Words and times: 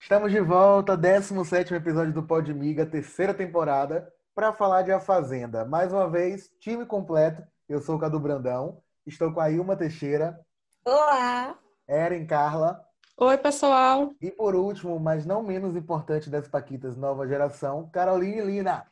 Estamos 0.00 0.32
de 0.32 0.40
volta, 0.40 0.96
17 0.96 1.74
episódio 1.74 2.12
do 2.12 2.22
Podmiga, 2.22 2.86
terceira 2.86 3.34
temporada, 3.34 4.10
para 4.34 4.52
falar 4.52 4.82
de 4.82 4.90
A 4.90 4.98
Fazenda. 4.98 5.64
Mais 5.64 5.92
uma 5.92 6.08
vez, 6.08 6.50
time 6.60 6.86
completo. 6.86 7.42
Eu 7.68 7.80
sou 7.80 7.96
o 7.96 7.98
Cadu 7.98 8.18
Brandão, 8.18 8.80
estou 9.06 9.32
com 9.32 9.40
a 9.40 9.50
Ilma 9.50 9.76
Teixeira. 9.76 10.40
Olá! 10.84 11.58
Eren 11.86 12.26
Carla. 12.26 12.80
Oi, 13.18 13.36
pessoal. 13.36 14.14
E 14.20 14.30
por 14.30 14.54
último, 14.54 14.98
mas 14.98 15.26
não 15.26 15.42
menos 15.42 15.76
importante 15.76 16.30
das 16.30 16.46
Paquitas 16.46 16.96
Nova 16.96 17.26
Geração, 17.26 17.90
Caroline 17.92 18.40
Lina. 18.40 18.86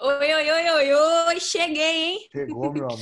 Oi, 0.00 0.34
oi, 0.34 0.50
oi, 0.50 0.70
oi, 0.70 0.94
oi, 0.94 1.40
cheguei, 1.40 2.04
hein? 2.04 2.28
Chegou, 2.30 2.72
meu 2.72 2.86
amor. 2.86 2.98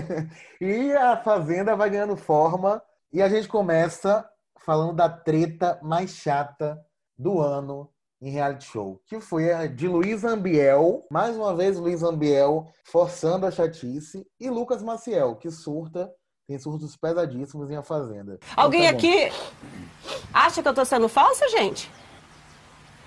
e 0.60 0.92
a 0.92 1.16
Fazenda 1.16 1.74
vai 1.74 1.90
ganhando 1.90 2.16
forma 2.16 2.82
e 3.12 3.20
a 3.20 3.28
gente 3.28 3.48
começa 3.48 4.28
falando 4.58 4.94
da 4.94 5.08
treta 5.08 5.80
mais 5.82 6.10
chata 6.10 6.78
do 7.18 7.40
ano 7.40 7.90
em 8.20 8.30
reality 8.30 8.66
show, 8.66 9.00
que 9.06 9.20
foi 9.20 9.52
a 9.52 9.66
de 9.66 9.88
Luiz 9.88 10.24
Ambiel, 10.24 11.06
mais 11.10 11.36
uma 11.36 11.56
vez 11.56 11.78
Luiz 11.78 12.02
Ambiel 12.02 12.70
forçando 12.84 13.46
a 13.46 13.50
chatice, 13.50 14.26
e 14.38 14.50
Lucas 14.50 14.82
Maciel, 14.82 15.36
que 15.36 15.50
surta, 15.50 16.12
tem 16.46 16.58
surtos 16.58 16.96
pesadíssimos 16.96 17.70
em 17.70 17.76
A 17.76 17.82
Fazenda. 17.82 18.38
Alguém 18.54 18.84
então, 18.84 18.98
aqui 18.98 19.32
acha 20.34 20.62
que 20.62 20.68
eu 20.68 20.74
tô 20.74 20.84
sendo 20.84 21.08
falsa, 21.08 21.48
gente? 21.48 21.90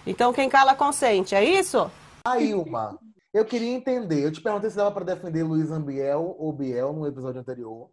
Então 0.05 0.33
quem 0.33 0.49
cala 0.49 0.73
consente, 0.73 1.35
é 1.35 1.43
isso? 1.43 1.89
A 2.25 2.39
Ilma, 2.39 2.97
eu 3.33 3.43
queria 3.43 3.73
entender, 3.73 4.23
eu 4.23 4.31
te 4.31 4.39
perguntei 4.39 4.69
se 4.69 4.77
dava 4.77 4.93
para 4.93 5.03
defender 5.03 5.43
Luiz 5.43 5.69
Ambiel 5.69 6.37
ou 6.39 6.53
Biel 6.53 6.93
no 6.93 7.05
episódio 7.05 7.41
anterior. 7.41 7.91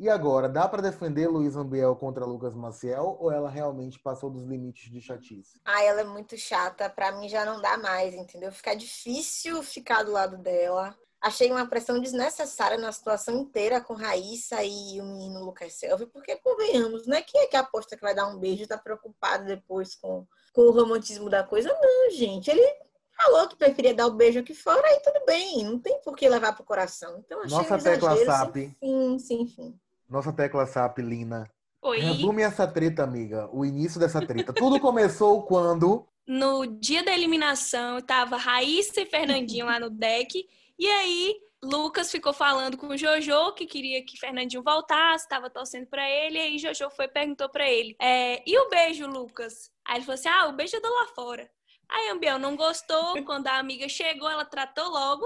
E 0.00 0.08
agora, 0.08 0.48
dá 0.48 0.66
para 0.66 0.80
defender 0.80 1.28
Luiz 1.28 1.54
Ambiel 1.54 1.94
contra 1.94 2.24
Lucas 2.24 2.54
Maciel 2.54 3.18
ou 3.20 3.30
ela 3.30 3.50
realmente 3.50 3.98
passou 3.98 4.30
dos 4.30 4.44
limites 4.44 4.90
de 4.90 5.02
chatice? 5.02 5.60
Ah, 5.66 5.82
ela 5.82 6.00
é 6.00 6.04
muito 6.04 6.34
chata. 6.38 6.88
Para 6.88 7.12
mim 7.12 7.28
já 7.28 7.44
não 7.44 7.60
dá 7.60 7.76
mais, 7.76 8.14
entendeu? 8.14 8.50
Fica 8.50 8.74
difícil 8.74 9.62
ficar 9.62 10.02
do 10.02 10.12
lado 10.12 10.38
dela. 10.38 10.96
Achei 11.20 11.50
uma 11.50 11.68
pressão 11.68 12.00
desnecessária 12.00 12.78
na 12.78 12.90
situação 12.90 13.36
inteira 13.38 13.82
com 13.82 13.92
Raíssa 13.92 14.64
e 14.64 14.98
o 14.98 15.04
menino 15.04 15.44
Lucas 15.44 15.74
Selvi, 15.74 16.06
porque 16.06 16.36
convenhamos, 16.36 17.06
não 17.06 17.18
é 17.18 17.20
quem 17.20 17.42
é 17.42 17.46
que 17.46 17.56
aposta 17.56 17.96
que 17.96 18.02
vai 18.02 18.14
dar 18.14 18.28
um 18.28 18.38
beijo 18.38 18.62
e 18.62 18.66
tá 18.66 18.78
preocupado 18.78 19.44
depois 19.44 19.94
com, 19.94 20.26
com 20.54 20.62
o 20.62 20.70
romantismo 20.70 21.28
da 21.28 21.44
coisa, 21.44 21.68
não, 21.68 22.10
gente. 22.16 22.48
Ele 22.48 22.87
falou 23.18 23.48
que 23.48 23.56
preferia 23.56 23.92
dar 23.92 24.06
o 24.06 24.12
beijo 24.12 24.38
aqui 24.38 24.54
fora, 24.54 24.86
aí 24.86 25.00
tudo 25.00 25.24
bem, 25.26 25.64
não 25.64 25.78
tem 25.78 26.00
por 26.02 26.16
que 26.16 26.28
levar 26.28 26.54
pro 26.54 26.64
coração. 26.64 27.18
Então 27.18 27.42
achei 27.42 27.58
Nossa 27.58 27.76
um 27.76 27.78
tecla 27.78 28.16
SAP. 28.16 28.56
Sim, 28.56 29.18
sim, 29.18 29.46
sim. 29.46 29.74
Nossa 30.08 30.32
tecla 30.32 30.64
SAP, 30.66 30.98
Lina. 30.98 31.50
Oi. 31.82 31.98
Resume 31.98 32.42
essa 32.42 32.66
treta, 32.66 33.02
amiga. 33.02 33.48
O 33.52 33.64
início 33.64 34.00
dessa 34.00 34.24
treta. 34.24 34.52
Tudo 34.52 34.80
começou 34.80 35.42
quando. 35.46 36.06
No 36.26 36.66
dia 36.66 37.02
da 37.02 37.12
eliminação, 37.12 38.00
tava 38.00 38.36
Raíssa 38.36 39.00
e 39.00 39.06
Fernandinho 39.06 39.66
lá 39.66 39.80
no 39.80 39.90
deck. 39.90 40.46
E 40.78 40.86
aí, 40.86 41.36
Lucas 41.62 42.10
ficou 42.10 42.32
falando 42.32 42.76
com 42.76 42.88
o 42.88 42.96
Jojo 42.96 43.52
que 43.52 43.66
queria 43.66 44.04
que 44.04 44.18
Fernandinho 44.18 44.62
voltasse, 44.62 45.24
estava 45.24 45.48
torcendo 45.50 45.86
para 45.86 46.08
ele. 46.08 46.36
E 46.36 46.40
aí, 46.40 46.58
Jojo 46.58 46.90
foi 46.90 47.06
e 47.06 47.08
perguntou 47.08 47.48
para 47.48 47.68
ele: 47.68 47.96
é, 48.00 48.42
E 48.46 48.58
o 48.58 48.68
beijo, 48.68 49.06
Lucas? 49.06 49.70
Aí 49.86 49.96
ele 49.96 50.04
falou 50.04 50.14
assim: 50.14 50.28
Ah, 50.28 50.46
o 50.48 50.52
beijo 50.52 50.76
eu 50.76 50.82
dou 50.82 50.92
lá 50.92 51.06
fora. 51.14 51.50
Aí 51.90 52.08
a 52.08 52.12
Ambiel 52.12 52.38
não 52.38 52.56
gostou. 52.56 53.22
Quando 53.24 53.46
a 53.46 53.58
amiga 53.58 53.88
chegou, 53.88 54.28
ela 54.28 54.44
tratou 54.44 54.88
logo 54.88 55.24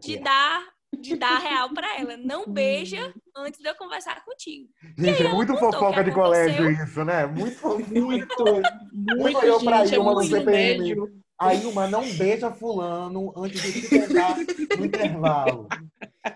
de 0.00 0.18
dar 0.18 0.66
de 0.96 1.16
dar 1.16 1.38
real 1.38 1.70
para 1.70 2.00
ela. 2.00 2.16
Não 2.24 2.46
beija 2.50 3.14
antes 3.36 3.60
de 3.60 3.68
eu 3.68 3.74
conversar 3.74 4.24
contigo. 4.24 4.68
Gente, 4.96 5.22
é 5.22 5.32
muito 5.32 5.56
fofoca 5.56 6.02
de 6.02 6.10
colégio 6.10 6.70
isso, 6.70 7.04
né? 7.04 7.26
Muito, 7.26 7.78
muito, 7.90 8.44
muito. 9.16 9.44
eu 9.44 9.60
pra 9.60 9.84
gente, 9.84 9.96
Ilma 9.96 10.10
é 10.10 10.14
no 10.14 10.24
CPM. 10.24 10.96
A 11.38 11.54
Ilma 11.54 11.86
não 11.86 12.02
beija 12.14 12.50
fulano 12.50 13.32
antes 13.36 13.62
de 13.62 13.82
se 13.82 13.88
pegar 13.88 14.36
no 14.36 14.84
intervalo. 14.84 15.68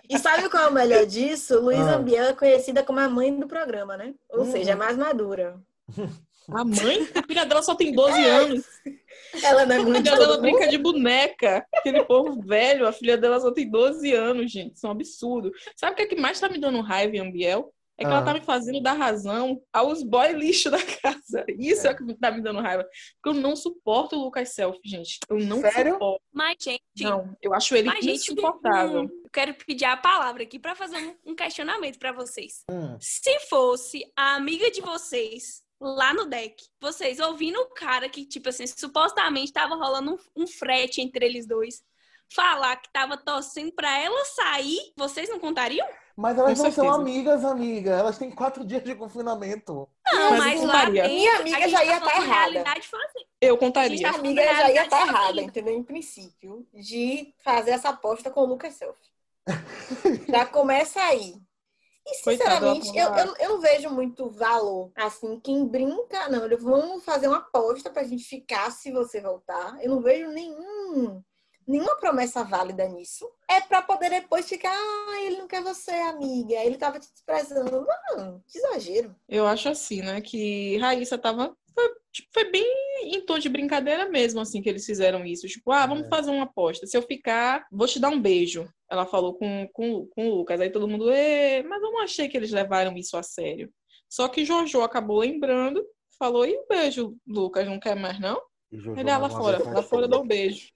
E 0.08 0.16
sabe 0.16 0.48
qual 0.48 0.64
é 0.64 0.68
o 0.68 0.72
melhor 0.72 1.04
disso? 1.06 1.58
Luísa 1.58 1.90
ah. 1.90 1.96
Ambiel 1.96 2.26
é 2.26 2.32
conhecida 2.32 2.84
como 2.84 3.00
a 3.00 3.08
mãe 3.08 3.36
do 3.36 3.48
programa, 3.48 3.96
né? 3.96 4.14
Ou 4.30 4.42
hum. 4.42 4.52
seja, 4.52 4.72
é 4.72 4.76
mais 4.76 4.96
madura. 4.96 5.60
A 6.48 6.64
mãe? 6.64 7.08
A 7.14 7.22
filha 7.22 7.46
dela 7.46 7.62
só 7.62 7.74
tem 7.74 7.92
12 7.92 8.24
anos. 8.24 8.64
Ela 9.42 9.64
não 9.64 9.74
é 9.74 9.78
muito. 9.78 9.96
A 9.96 10.02
filha 10.02 10.16
dela 10.16 10.40
brinca 10.40 10.68
de 10.68 10.78
boneca. 10.78 11.66
Aquele 11.74 12.04
povo 12.04 12.40
velho, 12.42 12.86
a 12.86 12.92
filha 12.92 13.16
dela 13.16 13.40
só 13.40 13.50
tem 13.50 13.70
12 13.70 14.12
anos, 14.12 14.50
gente. 14.50 14.74
Isso 14.74 14.86
é 14.86 14.88
um 14.88 14.92
absurdo. 14.92 15.50
Sabe 15.76 15.92
o 15.92 15.96
que, 15.96 16.02
é 16.02 16.06
que 16.06 16.20
mais 16.20 16.38
tá 16.38 16.48
me 16.48 16.58
dando 16.58 16.80
raiva 16.80 17.16
em 17.16 17.20
Ambiel? 17.20 17.72
É 17.98 18.04
que 18.04 18.10
ah. 18.10 18.14
ela 18.14 18.24
tá 18.24 18.34
me 18.34 18.40
fazendo 18.40 18.80
dar 18.80 18.94
razão 18.94 19.62
aos 19.72 20.02
boy 20.02 20.32
lixo 20.32 20.70
da 20.70 20.78
casa. 20.82 21.44
Isso 21.58 21.86
é, 21.86 21.90
é 21.90 21.92
o 21.92 21.96
que 21.96 22.14
tá 22.14 22.30
me 22.30 22.40
dando 22.40 22.60
raiva. 22.60 22.86
Porque 23.22 23.38
eu 23.38 23.40
não 23.40 23.54
suporto 23.54 24.16
o 24.16 24.24
Lucas 24.24 24.54
Self, 24.54 24.78
gente. 24.84 25.18
Eu 25.28 25.38
não 25.38 25.60
Sério? 25.60 25.94
suporto. 25.94 26.22
Mas, 26.32 26.56
gente. 26.60 26.82
Não, 27.00 27.36
eu 27.40 27.54
acho 27.54 27.74
ele 27.74 27.88
mas, 27.88 28.04
insuportável. 28.04 29.02
Gente, 29.02 29.12
eu 29.12 29.30
quero 29.30 29.54
pedir 29.54 29.84
a 29.84 29.96
palavra 29.96 30.42
aqui 30.42 30.58
para 30.58 30.74
fazer 30.74 31.16
um 31.24 31.34
questionamento 31.34 31.98
para 31.98 32.12
vocês. 32.12 32.64
Hum. 32.70 32.96
Se 33.00 33.38
fosse 33.48 34.02
a 34.16 34.34
amiga 34.34 34.70
de 34.70 34.80
vocês 34.80 35.62
lá 35.82 36.14
no 36.14 36.26
deck. 36.26 36.64
Vocês 36.80 37.18
ouvindo 37.18 37.60
o 37.60 37.70
cara 37.70 38.08
que, 38.08 38.24
tipo 38.24 38.48
assim, 38.48 38.66
supostamente 38.66 39.52
tava 39.52 39.74
rolando 39.74 40.14
um, 40.14 40.42
um 40.42 40.46
frete 40.46 41.00
entre 41.00 41.26
eles 41.26 41.46
dois, 41.46 41.82
falar 42.34 42.76
que 42.76 42.92
tava 42.92 43.16
torcendo 43.16 43.72
pra 43.72 43.98
ela 43.98 44.24
sair, 44.24 44.92
vocês 44.96 45.28
não 45.28 45.38
contariam? 45.38 45.86
Mas 46.16 46.38
elas 46.38 46.58
não 46.58 46.70
são 46.70 46.90
amigas, 46.92 47.44
amiga. 47.44 47.92
Elas 47.92 48.18
têm 48.18 48.30
quatro 48.30 48.64
dias 48.64 48.84
de 48.84 48.94
confinamento. 48.94 49.88
Não, 50.12 50.30
mas, 50.32 50.60
mas 50.60 50.62
lá 50.62 50.84
dentro, 50.90 51.12
minha 51.12 51.36
amiga 51.38 51.68
já 51.68 51.84
ia 51.84 51.96
estar 51.96 52.10
tá 52.10 52.16
errada. 52.16 52.64
Eu 53.40 53.56
contaria. 53.56 53.96
Minha 53.96 54.10
amiga 54.10 54.42
já 54.42 54.70
ia 54.70 54.84
estar 54.84 54.98
tá 54.98 55.06
errada, 55.06 55.40
entendeu? 55.40 55.74
Em 55.74 55.82
princípio, 55.82 56.66
de 56.72 57.34
fazer 57.42 57.70
essa 57.72 57.88
aposta 57.88 58.30
com 58.30 58.42
o 58.42 58.46
Lucas 58.46 58.74
Self. 58.74 58.98
já 60.28 60.44
começa 60.44 61.00
aí. 61.00 61.34
E, 62.06 62.14
sinceramente, 62.16 62.88
eu, 62.96 63.14
eu, 63.14 63.36
eu, 63.38 63.48
não 63.50 63.60
vejo 63.60 63.90
muito 63.90 64.28
valor. 64.28 64.90
Assim, 64.96 65.38
quem 65.40 65.66
brinca, 65.66 66.28
não, 66.28 66.44
eles 66.44 66.62
vão 66.62 67.00
fazer 67.00 67.28
uma 67.28 67.38
aposta 67.38 67.90
pra 67.90 68.04
gente 68.04 68.24
ficar 68.24 68.70
se 68.70 68.90
você 68.90 69.20
voltar. 69.20 69.78
Eu 69.82 69.90
não 69.90 70.02
vejo 70.02 70.28
nenhum, 70.28 71.22
nenhuma 71.66 71.96
promessa 71.96 72.42
válida 72.42 72.88
nisso. 72.88 73.30
É 73.48 73.60
pra 73.60 73.82
poder 73.82 74.10
depois 74.10 74.48
ficar, 74.48 74.74
ah, 74.74 75.22
ele 75.22 75.38
não 75.38 75.46
quer 75.46 75.62
você, 75.62 75.92
amiga. 75.92 76.54
Ele 76.54 76.76
tava 76.76 76.98
te 76.98 77.08
desprezando. 77.12 77.86
Não, 78.16 78.42
que 78.48 78.58
exagero. 78.58 79.14
Eu 79.28 79.46
acho 79.46 79.68
assim, 79.68 80.02
né, 80.02 80.20
que 80.20 80.76
Raíssa 80.78 81.16
tava 81.16 81.56
foi, 81.74 81.90
tipo, 82.12 82.28
foi, 82.32 82.50
bem 82.50 82.64
em 83.04 83.24
tom 83.24 83.38
de 83.38 83.48
brincadeira 83.48 84.08
mesmo, 84.08 84.40
assim, 84.40 84.60
que 84.60 84.68
eles 84.68 84.84
fizeram 84.84 85.24
isso. 85.24 85.46
Tipo, 85.46 85.72
ah, 85.72 85.86
vamos 85.86 86.06
é. 86.06 86.08
fazer 86.08 86.30
uma 86.30 86.44
aposta. 86.44 86.86
Se 86.86 86.96
eu 86.96 87.02
ficar, 87.02 87.66
vou 87.70 87.86
te 87.86 87.98
dar 87.98 88.10
um 88.10 88.20
beijo. 88.20 88.68
Ela 88.92 89.06
falou 89.06 89.32
com, 89.32 89.66
com, 89.72 90.06
com 90.08 90.28
o 90.28 90.34
Lucas. 90.34 90.60
Aí 90.60 90.68
todo 90.68 90.86
mundo, 90.86 91.06
mas 91.06 91.82
eu 91.82 91.90
não 91.90 92.02
achei 92.02 92.28
que 92.28 92.36
eles 92.36 92.50
levaram 92.50 92.94
isso 92.94 93.16
a 93.16 93.22
sério. 93.22 93.72
Só 94.06 94.28
que 94.28 94.44
Jojo 94.44 94.82
acabou 94.82 95.20
lembrando, 95.20 95.82
falou, 96.18 96.44
e 96.44 96.54
o 96.54 96.66
beijo, 96.68 97.16
Lucas, 97.26 97.66
não 97.66 97.80
quer 97.80 97.96
mais, 97.96 98.20
não? 98.20 98.38
Ele, 98.70 99.10
ah, 99.10 99.16
lá 99.16 99.30
fora, 99.30 99.64
lá 99.64 99.82
fora 99.82 100.06
dá 100.06 100.20
um 100.20 100.26
beijo. 100.26 100.68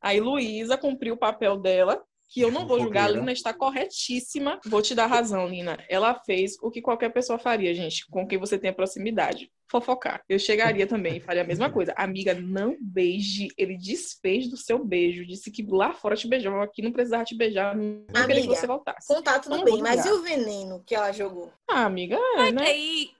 Aí 0.00 0.20
Luísa 0.20 0.78
cumpriu 0.78 1.14
o 1.14 1.18
papel 1.18 1.56
dela, 1.56 2.00
que 2.28 2.40
eu 2.40 2.52
não 2.52 2.68
vou 2.68 2.78
julgar, 2.78 3.06
a 3.06 3.08
Lina 3.08 3.32
está 3.32 3.52
corretíssima. 3.52 4.60
Vou 4.64 4.80
te 4.80 4.94
dar 4.94 5.06
razão, 5.06 5.48
Lina. 5.48 5.76
Ela 5.88 6.14
fez 6.24 6.56
o 6.62 6.70
que 6.70 6.80
qualquer 6.80 7.12
pessoa 7.12 7.36
faria, 7.36 7.74
gente, 7.74 8.06
com 8.08 8.26
quem 8.26 8.38
você 8.38 8.56
tem 8.56 8.72
proximidade. 8.72 9.50
Fofocar. 9.68 10.22
Eu 10.28 10.38
chegaria 10.38 10.86
também 10.86 11.16
e 11.16 11.20
faria 11.20 11.42
a 11.42 11.46
mesma 11.46 11.70
coisa. 11.70 11.92
Amiga, 11.96 12.34
não 12.34 12.76
beije. 12.80 13.48
Ele 13.58 13.76
desfez 13.76 14.48
do 14.48 14.56
seu 14.56 14.84
beijo. 14.84 15.26
Disse 15.26 15.50
que 15.50 15.66
lá 15.68 15.92
fora 15.92 16.16
te 16.16 16.28
beijava, 16.28 16.62
aqui 16.62 16.82
não 16.82 16.92
precisava 16.92 17.24
te 17.24 17.36
beijar. 17.36 17.76
Não 17.76 18.04
amiga, 18.14 18.26
queria 18.26 18.42
que 18.42 18.48
você 18.48 18.66
voltasse. 18.66 19.08
Contato 19.08 19.48
tudo 19.48 19.64
bem, 19.64 19.82
mas 19.82 20.04
e 20.04 20.10
o 20.10 20.22
veneno 20.22 20.82
que 20.84 20.94
ela 20.94 21.12
jogou? 21.12 21.52
Ah, 21.68 21.84
amiga, 21.84 22.16
é, 22.16 22.52
né? 22.52 22.64
Aí... 22.66 23.10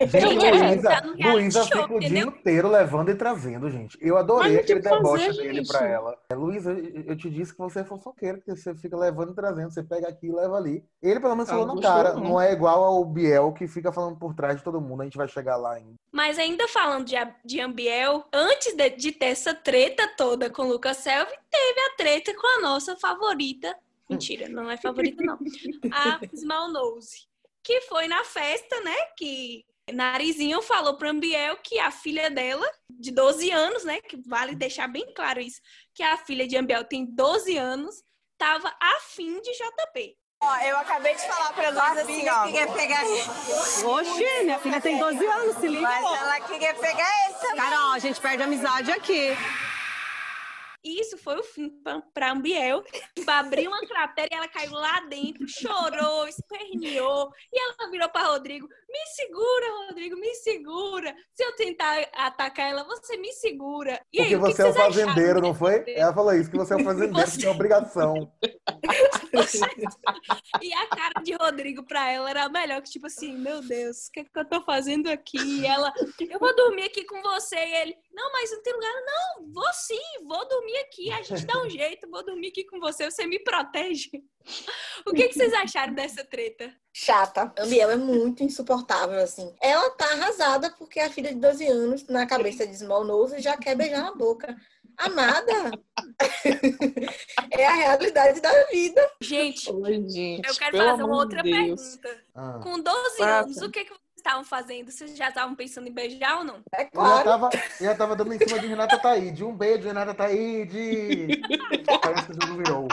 Gente, 0.00 0.50
Luísa, 0.50 1.32
Luísa 1.32 1.64
fica 1.64 1.94
o 1.94 1.98
dia 1.98 2.20
inteiro 2.20 2.68
levando 2.68 3.10
e 3.10 3.14
trazendo, 3.14 3.68
gente. 3.70 3.98
Eu 4.00 4.16
adorei 4.16 4.58
aquele 4.58 4.80
deboche 4.80 5.26
fazer, 5.26 5.42
dele 5.42 5.54
gente. 5.56 5.68
pra 5.68 5.86
ela. 5.86 6.16
É, 6.30 6.34
Luísa, 6.34 6.72
eu 6.72 7.16
te 7.16 7.28
disse 7.28 7.52
que 7.52 7.58
você 7.58 7.80
é 7.80 7.84
fofoqueira, 7.84 8.38
que 8.38 8.54
você 8.54 8.74
fica 8.74 8.96
levando 8.96 9.32
e 9.32 9.34
trazendo. 9.34 9.72
Você 9.72 9.82
pega 9.82 10.08
aqui 10.08 10.28
e 10.28 10.32
leva 10.32 10.56
ali. 10.56 10.84
Ele, 11.02 11.18
pelo 11.18 11.34
menos, 11.34 11.50
falou 11.50 11.66
no 11.66 11.80
cara. 11.80 12.14
Não. 12.14 12.22
não 12.22 12.40
é 12.40 12.52
igual 12.52 12.84
ao 12.84 13.04
Biel, 13.04 13.52
que 13.52 13.66
fica 13.66 13.90
falando 13.92 14.16
por 14.16 14.34
trás 14.34 14.56
de 14.56 14.62
todo 14.62 14.80
mundo. 14.80 15.00
A 15.00 15.04
gente 15.04 15.16
vai 15.16 15.28
chegar 15.28 15.56
lá 15.56 15.74
ainda. 15.74 15.94
Mas 16.12 16.38
ainda 16.38 16.68
falando 16.68 17.04
de, 17.04 17.16
de 17.44 17.60
Ambiel, 17.60 18.24
antes 18.32 18.74
de, 18.74 18.90
de 18.90 19.12
ter 19.12 19.26
essa 19.26 19.52
treta 19.52 20.08
toda 20.16 20.48
com 20.48 20.62
o 20.62 20.68
Lucas 20.68 20.98
Selvi, 20.98 21.32
teve 21.50 21.80
a 21.80 21.96
treta 21.96 22.34
com 22.34 22.58
a 22.58 22.60
nossa 22.60 22.96
favorita. 22.96 23.76
Mentira, 24.08 24.48
não 24.48 24.70
é 24.70 24.76
favorita, 24.76 25.22
não. 25.22 25.38
A 25.92 26.20
Small 26.34 26.72
Nose. 26.72 27.26
Que 27.62 27.82
foi 27.82 28.08
na 28.08 28.24
festa, 28.24 28.80
né? 28.80 28.96
Que 29.16 29.64
Narizinho 29.92 30.62
falou 30.62 30.96
para 30.96 31.10
Ambiel 31.10 31.56
que 31.62 31.78
a 31.78 31.90
filha 31.90 32.30
dela, 32.30 32.66
de 32.88 33.10
12 33.10 33.50
anos, 33.50 33.84
né? 33.84 34.00
Que 34.00 34.16
vale 34.26 34.54
deixar 34.54 34.88
bem 34.88 35.12
claro 35.14 35.40
isso, 35.40 35.60
que 35.94 36.02
a 36.02 36.16
filha 36.16 36.46
de 36.46 36.56
Ambiel 36.56 36.84
tem 36.84 37.04
12 37.04 37.56
anos, 37.56 38.02
tava 38.38 38.74
afim 38.80 39.40
de 39.40 39.52
JP. 39.52 40.16
Ó, 40.40 40.56
eu 40.58 40.76
acabei 40.76 41.16
de 41.16 41.22
falar 41.22 41.52
pra 41.52 41.70
Luísa 41.70 42.02
assim, 42.02 42.28
ó. 42.28 42.44
queria 42.44 42.66
pegar 42.68 43.02
Oxi, 43.84 44.44
minha 44.44 44.58
filha 44.60 44.80
tem 44.80 44.98
12 44.98 45.26
anos, 45.26 45.56
se 45.56 45.66
liga. 45.66 45.82
Mas 45.82 46.20
ela 46.20 46.40
queria 46.42 46.74
pegar 46.74 47.30
esse. 47.30 47.56
Carol, 47.56 47.92
a 47.92 47.98
gente 47.98 48.20
perde 48.20 48.42
amizade 48.44 48.92
aqui. 48.92 49.36
Isso 50.84 51.18
foi 51.18 51.36
o 51.36 51.42
fim 51.42 51.70
para 52.14 52.32
Ambiel. 52.32 52.84
Abriu 53.26 53.70
uma 53.70 53.86
cratera 53.86 54.28
e 54.30 54.36
ela 54.36 54.48
caiu 54.48 54.72
lá 54.72 55.00
dentro, 55.00 55.46
chorou, 55.48 56.28
esperneou. 56.28 57.30
E 57.52 57.60
ela 57.60 57.90
virou 57.90 58.08
para 58.08 58.28
Rodrigo: 58.28 58.66
Me 58.66 59.06
segura, 59.14 59.86
Rodrigo, 59.86 60.16
me 60.16 60.34
segura. 60.34 61.14
Se 61.34 61.44
eu 61.44 61.54
tentar 61.56 62.08
atacar 62.14 62.70
ela, 62.70 62.84
você 62.84 63.16
me 63.16 63.32
segura. 63.32 64.00
E 64.12 64.18
Porque 64.18 64.34
aí, 64.34 64.40
você 64.40 64.62
que 64.62 64.62
é 64.62 64.70
o 64.70 64.74
fazendeiro, 64.74 65.40
não 65.40 65.54
foi? 65.54 65.84
Ela 65.88 66.14
falou 66.14 66.34
isso, 66.34 66.50
que 66.50 66.56
você 66.56 66.74
é 66.74 66.76
o 66.76 66.84
fazendeiro, 66.84 67.28
você... 67.28 67.40
tem 67.40 67.50
obrigação. 67.50 68.32
e 70.62 70.72
a 70.72 70.86
cara 70.86 71.22
de 71.22 71.34
Rodrigo 71.34 71.84
para 71.84 72.10
ela 72.10 72.30
era 72.30 72.48
melhor, 72.48 72.80
que 72.82 72.90
tipo 72.90 73.06
assim: 73.06 73.36
Meu 73.36 73.60
Deus, 73.62 74.06
o 74.06 74.12
que, 74.12 74.20
é 74.20 74.24
que 74.24 74.38
eu 74.38 74.48
tô 74.48 74.62
fazendo 74.62 75.08
aqui? 75.08 75.38
E 75.38 75.66
ela: 75.66 75.92
Eu 76.20 76.38
vou 76.38 76.54
dormir 76.54 76.84
aqui 76.84 77.04
com 77.04 77.20
você. 77.20 77.56
E 77.56 77.76
ele: 77.76 77.96
Não, 78.18 78.32
mas 78.32 78.50
não 78.50 78.60
tem 78.62 78.72
lugar. 78.72 78.92
Não, 79.06 79.52
vou 79.52 79.72
sim, 79.72 80.00
vou 80.26 80.48
dormir 80.48 80.76
aqui, 80.78 81.12
a 81.12 81.22
gente 81.22 81.46
dá 81.46 81.62
um 81.62 81.70
jeito, 81.70 82.10
vou 82.10 82.24
dormir 82.24 82.48
aqui 82.48 82.64
com 82.64 82.80
você, 82.80 83.08
você 83.08 83.24
me 83.24 83.38
protege. 83.38 84.10
O 85.06 85.12
que, 85.12 85.28
que 85.28 85.34
vocês 85.34 85.52
acharam 85.52 85.94
dessa 85.94 86.24
treta? 86.24 86.74
Chata. 86.92 87.52
A 87.56 87.66
Biel 87.66 87.90
é 87.90 87.96
muito 87.96 88.42
insuportável, 88.42 89.20
assim. 89.20 89.54
Ela 89.62 89.90
tá 89.90 90.06
arrasada 90.06 90.74
porque 90.76 90.98
a 90.98 91.10
filha 91.10 91.32
de 91.32 91.38
12 91.38 91.66
anos, 91.66 92.08
na 92.08 92.26
cabeça 92.26 92.66
de 92.66 92.76
Small 92.76 93.04
Nose, 93.04 93.38
já 93.40 93.56
quer 93.56 93.76
beijar 93.76 94.02
na 94.02 94.14
boca. 94.14 94.56
Amada, 94.96 95.70
é 97.52 97.64
a 97.64 97.74
realidade 97.74 98.40
da 98.40 98.64
vida. 98.64 99.12
Gente, 99.20 99.70
Oi, 99.70 100.08
gente 100.08 100.48
eu 100.48 100.56
quero 100.56 100.76
fazer 100.76 101.02
uma 101.04 101.16
outra 101.16 101.40
Deus. 101.40 101.96
pergunta. 101.96 102.24
Ah. 102.34 102.60
Com 102.64 102.80
12 102.80 103.22
anos, 103.22 103.56
o 103.58 103.70
que, 103.70 103.84
que 103.84 103.94
estavam 104.18 104.44
fazendo? 104.44 104.90
Vocês 104.90 105.16
já 105.16 105.28
estavam 105.28 105.54
pensando 105.54 105.88
em 105.88 105.92
beijar 105.92 106.38
ou 106.38 106.44
não? 106.44 106.60
É 106.74 106.82
Eu 106.82 106.84
já 106.84 106.90
claro. 106.90 107.24
tava, 107.24 107.48
eu 107.80 107.86
já 107.86 107.94
tava 107.94 108.16
dando 108.16 108.32
em 108.34 108.38
cima 108.38 108.58
de 108.58 108.66
Renata 108.66 108.98
Taíde. 108.98 109.44
Um 109.44 109.56
beijo, 109.56 109.86
Renata 109.88 110.14
Taíde. 110.14 111.28
Parece 112.02 112.26
que 112.32 112.46
não 112.46 112.56
virou. 112.56 112.88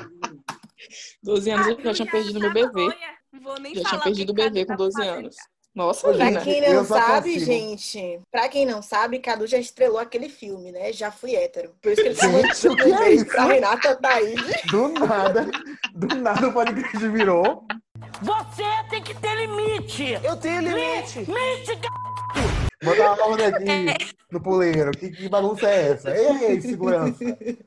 12 1.24 1.50
anos 1.52 1.68
eu 1.68 1.78
Ah, 1.80 1.84
já 1.86 1.94
tinha 1.94 2.12
perdido 2.12 2.40
meu 2.40 2.52
estava 2.52 2.74
bebê. 2.74 2.96
vou 3.42 3.60
nem 3.60 3.76
Já 3.76 3.82
falar 3.84 3.92
tinha 3.92 4.04
perdido 4.04 4.30
o 4.30 4.34
bebê 4.36 4.62
com 4.66 4.68
tava 4.68 4.78
12 4.78 4.98
fazendo. 4.98 5.18
anos. 5.18 5.36
Nossa, 5.74 6.08
Ô, 6.10 6.14
Pra 6.16 6.30
Lina. 6.30 6.42
quem 6.42 6.74
não 6.74 6.86
sabe, 6.86 7.34
consigo. 7.34 7.46
gente, 7.52 8.22
pra 8.32 8.48
quem 8.48 8.66
não 8.66 8.82
sabe, 8.82 9.20
Cadu 9.20 9.46
já 9.46 9.58
estrelou 9.58 10.00
aquele 10.00 10.30
filme, 10.30 10.72
né? 10.72 10.94
Já 10.94 11.12
fui 11.12 11.36
hétero. 11.36 11.76
Por 11.82 11.92
isso 11.92 12.02
que 12.02 12.08
ele 12.08 12.16
tá 12.16 12.30
Gente, 12.30 12.68
o 12.70 12.76
que 12.78 12.94
é 12.94 13.12
isso? 13.14 13.26
pra 13.26 13.44
Renata 13.44 13.94
Thaís. 13.98 14.40
Do 14.72 14.88
nada, 14.88 15.46
do 15.94 16.16
nada 16.16 16.48
o 16.48 16.54
podcast 16.54 16.98
virou. 17.10 17.66
Você 18.26 18.64
tem 18.90 19.04
que 19.04 19.14
ter 19.14 19.36
limite! 19.36 20.14
Eu 20.24 20.36
tenho 20.36 20.60
limite. 20.62 21.20
Limite, 21.20 21.80
Botar 22.84 23.14
uma 23.14 23.28
ordem 23.28 23.46
aqui 23.46 24.16
no 24.32 24.42
puleiro. 24.42 24.90
Que, 24.98 25.12
que 25.12 25.30
bagunça 25.30 25.70
é 25.70 25.92
essa? 25.92 26.10
Ei, 26.18 26.60
segurança. 26.60 27.24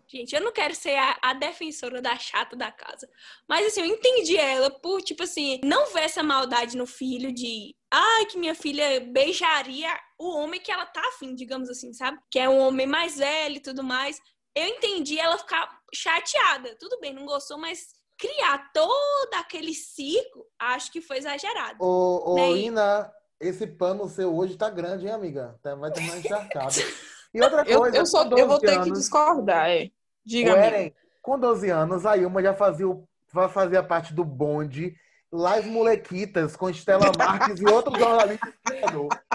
Gente, 0.09 0.35
eu 0.35 0.41
não 0.41 0.51
quero 0.51 0.75
ser 0.75 0.97
a, 0.97 1.17
a 1.23 1.33
defensora 1.33 2.03
da 2.03 2.19
chata 2.19 2.57
da 2.57 2.73
casa. 2.73 3.09
Mas 3.49 3.69
assim, 3.69 3.83
eu 3.83 3.87
entendi 3.87 4.37
ela 4.37 4.69
por, 4.69 5.01
tipo 5.01 5.23
assim, 5.23 5.61
não 5.63 5.93
ver 5.93 6.01
essa 6.01 6.25
maldade 6.25 6.77
no 6.77 6.87
filho 6.87 7.33
de. 7.33 7.77
Ai, 7.89 8.27
que 8.27 8.37
minha 8.37 8.55
filha 8.55 9.01
beijaria 9.13 9.89
o 10.19 10.39
homem 10.39 10.61
que 10.61 10.73
ela 10.73 10.87
tá 10.87 11.03
afim, 11.07 11.37
digamos 11.37 11.71
assim, 11.71 11.93
sabe? 11.93 12.19
Que 12.29 12.41
é 12.41 12.49
um 12.49 12.59
homem 12.59 12.87
mais 12.87 13.17
velho 13.17 13.59
e 13.59 13.63
tudo 13.63 13.85
mais. 13.85 14.21
Eu 14.57 14.67
entendi 14.67 15.21
ela 15.21 15.39
ficar 15.39 15.69
chateada. 15.95 16.77
Tudo 16.81 16.99
bem, 17.01 17.15
não 17.15 17.25
gostou, 17.25 17.59
mas 17.59 17.97
criar 18.19 18.71
todo 18.73 19.35
aquele 19.39 19.73
circo, 19.73 20.45
acho 20.59 20.91
que 20.93 21.01
foi 21.01 21.19
exagerado. 21.19 21.77
Ô, 21.81 22.33
ô 22.33 22.35
Né? 22.37 22.51
Ina, 22.59 23.11
esse 23.41 23.67
pano 23.67 24.09
seu 24.09 24.35
hoje 24.37 24.57
tá 24.57 24.69
grande, 24.69 25.07
hein, 25.07 25.13
amiga? 25.13 25.57
Tá- 25.63 25.75
Vai 25.77 25.91
terminar 25.93 26.19
encharcado. 26.19 26.75
E 27.35 27.43
outra 27.43 27.63
Eu, 27.67 27.81
coisa, 27.81 27.97
eu, 27.99 28.07
só, 28.07 28.27
com 28.27 28.39
eu 28.39 28.49
vou 28.49 28.59
12 28.59 28.61
ter 28.67 28.73
que 28.83 28.89
anos, 28.89 28.99
discordar, 28.99 29.69
é. 29.69 29.91
Diga. 30.25 30.53
Eren, 30.57 30.95
com 31.21 31.39
12 31.39 31.69
anos, 31.69 32.07
a 32.07 32.17
Ilma 32.17 32.43
já 32.43 32.55
fazia, 32.55 32.89
o- 32.89 33.07
vai 33.31 33.47
fazer 33.51 33.77
a 33.77 33.83
parte 33.83 34.15
do 34.15 34.25
bonde, 34.25 34.97
Live 35.31 35.69
Molequitas, 35.69 36.57
com 36.57 36.71
Estela 36.71 37.13
Marques 37.19 37.61
e 37.61 37.67
outros 37.67 37.99
jornalistas. 37.99 38.51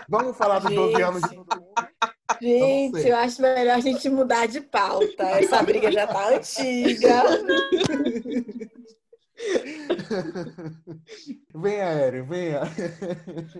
Vamos 0.09 0.35
falar 0.35 0.57
dos 0.57 0.73
12 0.73 1.01
anos 1.03 1.21
de 1.21 1.35
todo 1.35 1.55
mundo? 1.61 1.73
Gente, 2.41 2.99
sei. 3.01 3.11
eu 3.11 3.15
acho 3.15 3.41
melhor 3.43 3.75
a 3.75 3.79
gente 3.79 4.09
mudar 4.09 4.47
de 4.47 4.59
pauta. 4.59 5.23
Essa 5.23 5.61
briga 5.61 5.91
já 5.91 6.07
tá 6.07 6.29
antiga. 6.29 7.23
Venha, 11.55 11.83
Eren, 11.83 12.23
venha. 12.23 12.61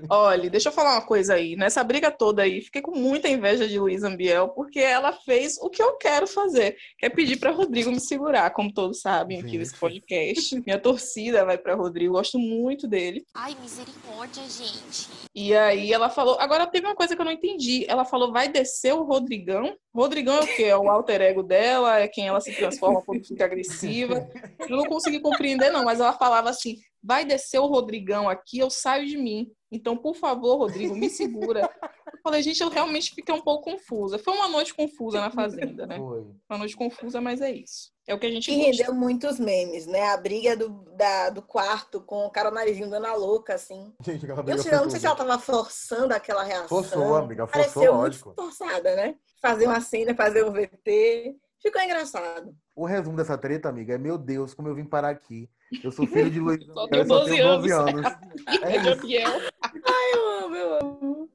Olha, 0.09 0.49
deixa 0.49 0.69
eu 0.69 0.73
falar 0.73 0.93
uma 0.93 1.05
coisa 1.05 1.35
aí. 1.35 1.55
Nessa 1.55 1.83
briga 1.83 2.11
toda 2.11 2.43
aí, 2.43 2.61
fiquei 2.61 2.81
com 2.81 2.97
muita 2.97 3.29
inveja 3.29 3.67
de 3.67 3.79
Luísa 3.79 4.07
Ambiel, 4.07 4.49
porque 4.49 4.79
ela 4.79 5.13
fez 5.13 5.57
o 5.61 5.69
que 5.69 5.81
eu 5.81 5.95
quero 5.97 6.27
fazer, 6.27 6.75
que 6.97 7.05
é 7.05 7.09
pedir 7.09 7.37
para 7.37 7.51
Rodrigo 7.51 7.91
me 7.91 7.99
segurar, 7.99 8.51
como 8.51 8.73
todos 8.73 9.01
sabem 9.01 9.39
aqui 9.39 9.57
nesse 9.57 9.75
podcast. 9.75 10.59
Minha 10.65 10.79
torcida 10.79 11.45
vai 11.45 11.57
para 11.57 11.75
Rodrigo, 11.75 12.13
gosto 12.13 12.39
muito 12.39 12.87
dele. 12.87 13.23
Ai, 13.33 13.55
misericórdia, 13.61 14.43
gente. 14.43 15.09
E 15.35 15.55
aí 15.55 15.91
ela 15.91 16.09
falou, 16.09 16.37
agora 16.39 16.67
teve 16.67 16.85
uma 16.85 16.95
coisa 16.95 17.15
que 17.15 17.21
eu 17.21 17.25
não 17.25 17.31
entendi. 17.31 17.85
Ela 17.87 18.05
falou, 18.05 18.31
vai 18.31 18.47
descer 18.47 18.93
o 18.93 19.03
Rodrigão? 19.03 19.75
Rodrigão 19.93 20.37
é 20.37 20.41
o 20.41 20.47
quê? 20.47 20.63
É 20.63 20.77
o 20.77 20.89
alter 20.89 21.21
ego 21.21 21.43
dela? 21.43 21.99
É 21.99 22.07
quem 22.07 22.27
ela 22.27 22.41
se 22.41 22.53
transforma 22.55 23.01
quando 23.03 23.25
fica 23.25 23.45
agressiva? 23.45 24.27
Eu 24.59 24.77
não 24.77 24.85
consegui 24.85 25.19
compreender, 25.19 25.71
não, 25.73 25.83
mas 25.83 25.99
ela 25.99 26.13
falava 26.13 26.49
assim: 26.49 26.77
vai 27.01 27.25
descer 27.25 27.59
o 27.59 27.65
Rodrigão 27.67 28.29
aqui, 28.29 28.59
eu 28.59 28.69
saio 28.69 29.05
de 29.07 29.17
mim. 29.17 29.51
Então, 29.71 29.97
por 29.97 30.15
favor, 30.15 30.57
Rodrigo, 30.57 30.95
me 30.95 31.09
segura. 31.09 31.61
Eu 31.81 32.19
falei, 32.23 32.43
gente, 32.43 32.61
eu 32.61 32.69
realmente 32.69 33.13
fiquei 33.15 33.33
um 33.33 33.41
pouco 33.41 33.71
confusa. 33.71 34.19
Foi 34.19 34.31
uma 34.35 34.47
noite 34.47 34.71
confusa 34.71 35.19
na 35.19 35.31
fazenda, 35.31 35.87
né? 35.87 35.97
Foi. 35.97 36.21
Uma 36.47 36.59
noite 36.59 36.77
confusa, 36.77 37.19
mas 37.19 37.41
é 37.41 37.49
isso. 37.51 37.91
É 38.07 38.13
o 38.13 38.19
que 38.19 38.27
a 38.27 38.31
gente 38.31 38.45
Que 38.51 38.55
gosta. 38.55 38.71
rendeu 38.83 38.93
muitos 38.93 39.39
memes, 39.39 39.87
né? 39.87 40.03
A 40.11 40.17
briga 40.17 40.55
do, 40.55 40.69
da- 40.95 41.31
do 41.31 41.41
quarto 41.41 41.99
com 42.01 42.23
o 42.25 42.29
cara 42.29 42.51
narizinho 42.51 42.87
dando 42.89 43.07
a 43.07 43.15
louca, 43.15 43.55
assim. 43.55 43.91
Gente, 44.05 44.25
aquela 44.25 44.41
Eu, 44.41 44.43
briga 44.43 44.61
sei- 44.61 44.69
foi 44.71 44.79
eu 44.79 44.83
não 44.83 44.89
sei 44.91 44.99
se 44.99 45.05
ela 45.07 45.15
tava 45.15 45.39
forçando 45.39 46.13
aquela 46.13 46.43
reação. 46.43 46.67
Forçou, 46.67 47.15
amiga, 47.15 47.47
forçou, 47.47 47.61
Pareceu 47.73 47.93
lógico. 47.95 48.25
muito 48.37 48.41
forçada, 48.43 48.95
né? 48.95 49.15
Fazer 49.41 49.65
uma 49.65 49.81
cena, 49.81 50.13
fazer 50.15 50.45
um 50.45 50.51
VT. 50.51 51.35
Ficou 51.59 51.81
engraçado. 51.81 52.53
O 52.75 52.85
resumo 52.85 53.17
dessa 53.17 53.37
treta, 53.37 53.69
amiga, 53.69 53.95
é 53.95 53.97
meu 53.97 54.17
Deus, 54.19 54.53
como 54.53 54.67
eu 54.67 54.75
vim 54.75 54.85
parar 54.85 55.09
aqui. 55.09 55.49
Eu 55.81 55.91
sou 55.91 56.05
filho 56.05 56.29
de 56.29 56.39
Luiz 56.39 56.65
Só 56.65 56.87
tenho 56.87 57.01
eu 57.03 57.07
só 57.07 57.19
12 57.19 57.31
tenho 57.31 57.47
12 57.47 57.71
anos. 57.71 58.05
anos. 58.05 58.13
É 58.61 58.77
de 58.79 58.89
Abiel. 58.89 59.31
Eu 60.13 60.45
amo, 60.45 60.55
eu 60.55 60.73
amo. 60.75 61.29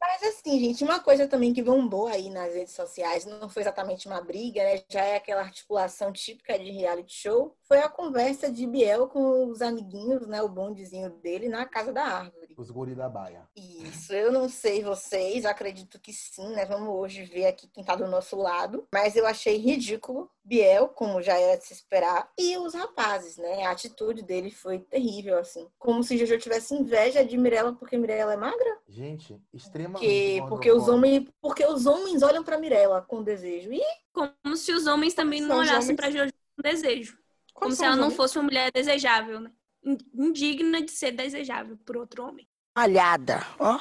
Mas 0.00 0.22
assim, 0.22 0.58
gente, 0.60 0.84
uma 0.84 1.00
coisa 1.00 1.26
também 1.26 1.52
que 1.52 1.62
bombou 1.62 2.06
aí 2.06 2.30
nas 2.30 2.54
redes 2.54 2.74
sociais, 2.74 3.26
não 3.26 3.48
foi 3.48 3.62
exatamente 3.62 4.06
uma 4.06 4.20
briga, 4.20 4.62
né? 4.62 4.82
Já 4.88 5.04
é 5.04 5.16
aquela 5.16 5.42
articulação 5.42 6.12
típica 6.12 6.58
de 6.58 6.70
reality 6.70 7.14
show, 7.14 7.56
foi 7.62 7.78
a 7.78 7.88
conversa 7.88 8.50
de 8.50 8.66
Biel 8.66 9.08
com 9.08 9.46
os 9.46 9.60
amiguinhos, 9.60 10.26
né? 10.26 10.42
O 10.42 10.48
bondezinho 10.48 11.10
dele 11.10 11.48
na 11.48 11.66
casa 11.66 11.92
da 11.92 12.02
árvore. 12.02 12.54
Os 12.56 12.70
guri 12.70 12.94
da 12.94 13.08
baia. 13.08 13.46
Isso, 13.54 14.12
eu 14.14 14.32
não 14.32 14.48
sei 14.48 14.82
vocês, 14.82 15.44
acredito 15.44 16.00
que 16.00 16.12
sim, 16.12 16.48
né? 16.54 16.64
Vamos 16.64 16.88
hoje 16.88 17.24
ver 17.24 17.46
aqui 17.46 17.68
quem 17.68 17.84
tá 17.84 17.94
do 17.94 18.08
nosso 18.08 18.36
lado. 18.36 18.86
Mas 18.92 19.16
eu 19.16 19.26
achei 19.26 19.56
ridículo 19.56 20.30
Biel, 20.42 20.88
como 20.88 21.20
já 21.20 21.38
era 21.38 21.58
de 21.58 21.66
se 21.66 21.74
esperar, 21.74 22.32
e 22.38 22.56
os 22.56 22.72
rapazes, 22.72 23.36
né? 23.36 23.66
A 23.66 23.70
atitude 23.70 24.22
dele 24.22 24.50
foi 24.50 24.78
terrível, 24.78 25.36
assim. 25.38 25.68
Como 25.78 26.02
se 26.02 26.16
Jojo 26.16 26.38
tivesse 26.38 26.74
inveja 26.74 27.22
de 27.22 27.36
Mirella 27.50 27.72
porque 27.72 27.96
Mirella 27.98 28.32
é 28.32 28.36
magra. 28.36 28.78
Gente, 28.88 29.40
extremamente. 29.52 30.00
Porque, 30.04 30.42
porque, 30.48 30.72
os, 30.72 30.88
homens, 30.88 31.28
porque 31.40 31.66
os 31.66 31.86
homens 31.86 32.22
olham 32.22 32.42
pra 32.44 32.58
Mirella 32.58 33.02
com 33.02 33.22
desejo. 33.22 33.72
E 33.72 33.80
Como 34.12 34.56
se 34.56 34.72
os 34.72 34.86
homens 34.86 35.14
também 35.14 35.40
não 35.40 35.58
olhassem 35.58 35.94
homens- 35.94 35.96
pra 35.96 36.10
Jojo 36.10 36.32
com 36.56 36.62
desejo. 36.62 37.18
Como 37.54 37.66
Quais 37.70 37.74
se 37.74 37.78
são 37.78 37.86
ela 37.88 37.96
não 37.96 38.04
homens? 38.04 38.16
fosse 38.16 38.38
uma 38.38 38.44
mulher 38.44 38.70
desejável, 38.72 39.40
né? 39.40 39.50
In- 39.84 39.98
Indigna 40.14 40.82
de 40.82 40.90
ser 40.90 41.12
desejável 41.12 41.76
por 41.84 41.96
outro 41.96 42.24
homem. 42.26 42.46
Malhada, 42.76 43.44
ó. 43.58 43.78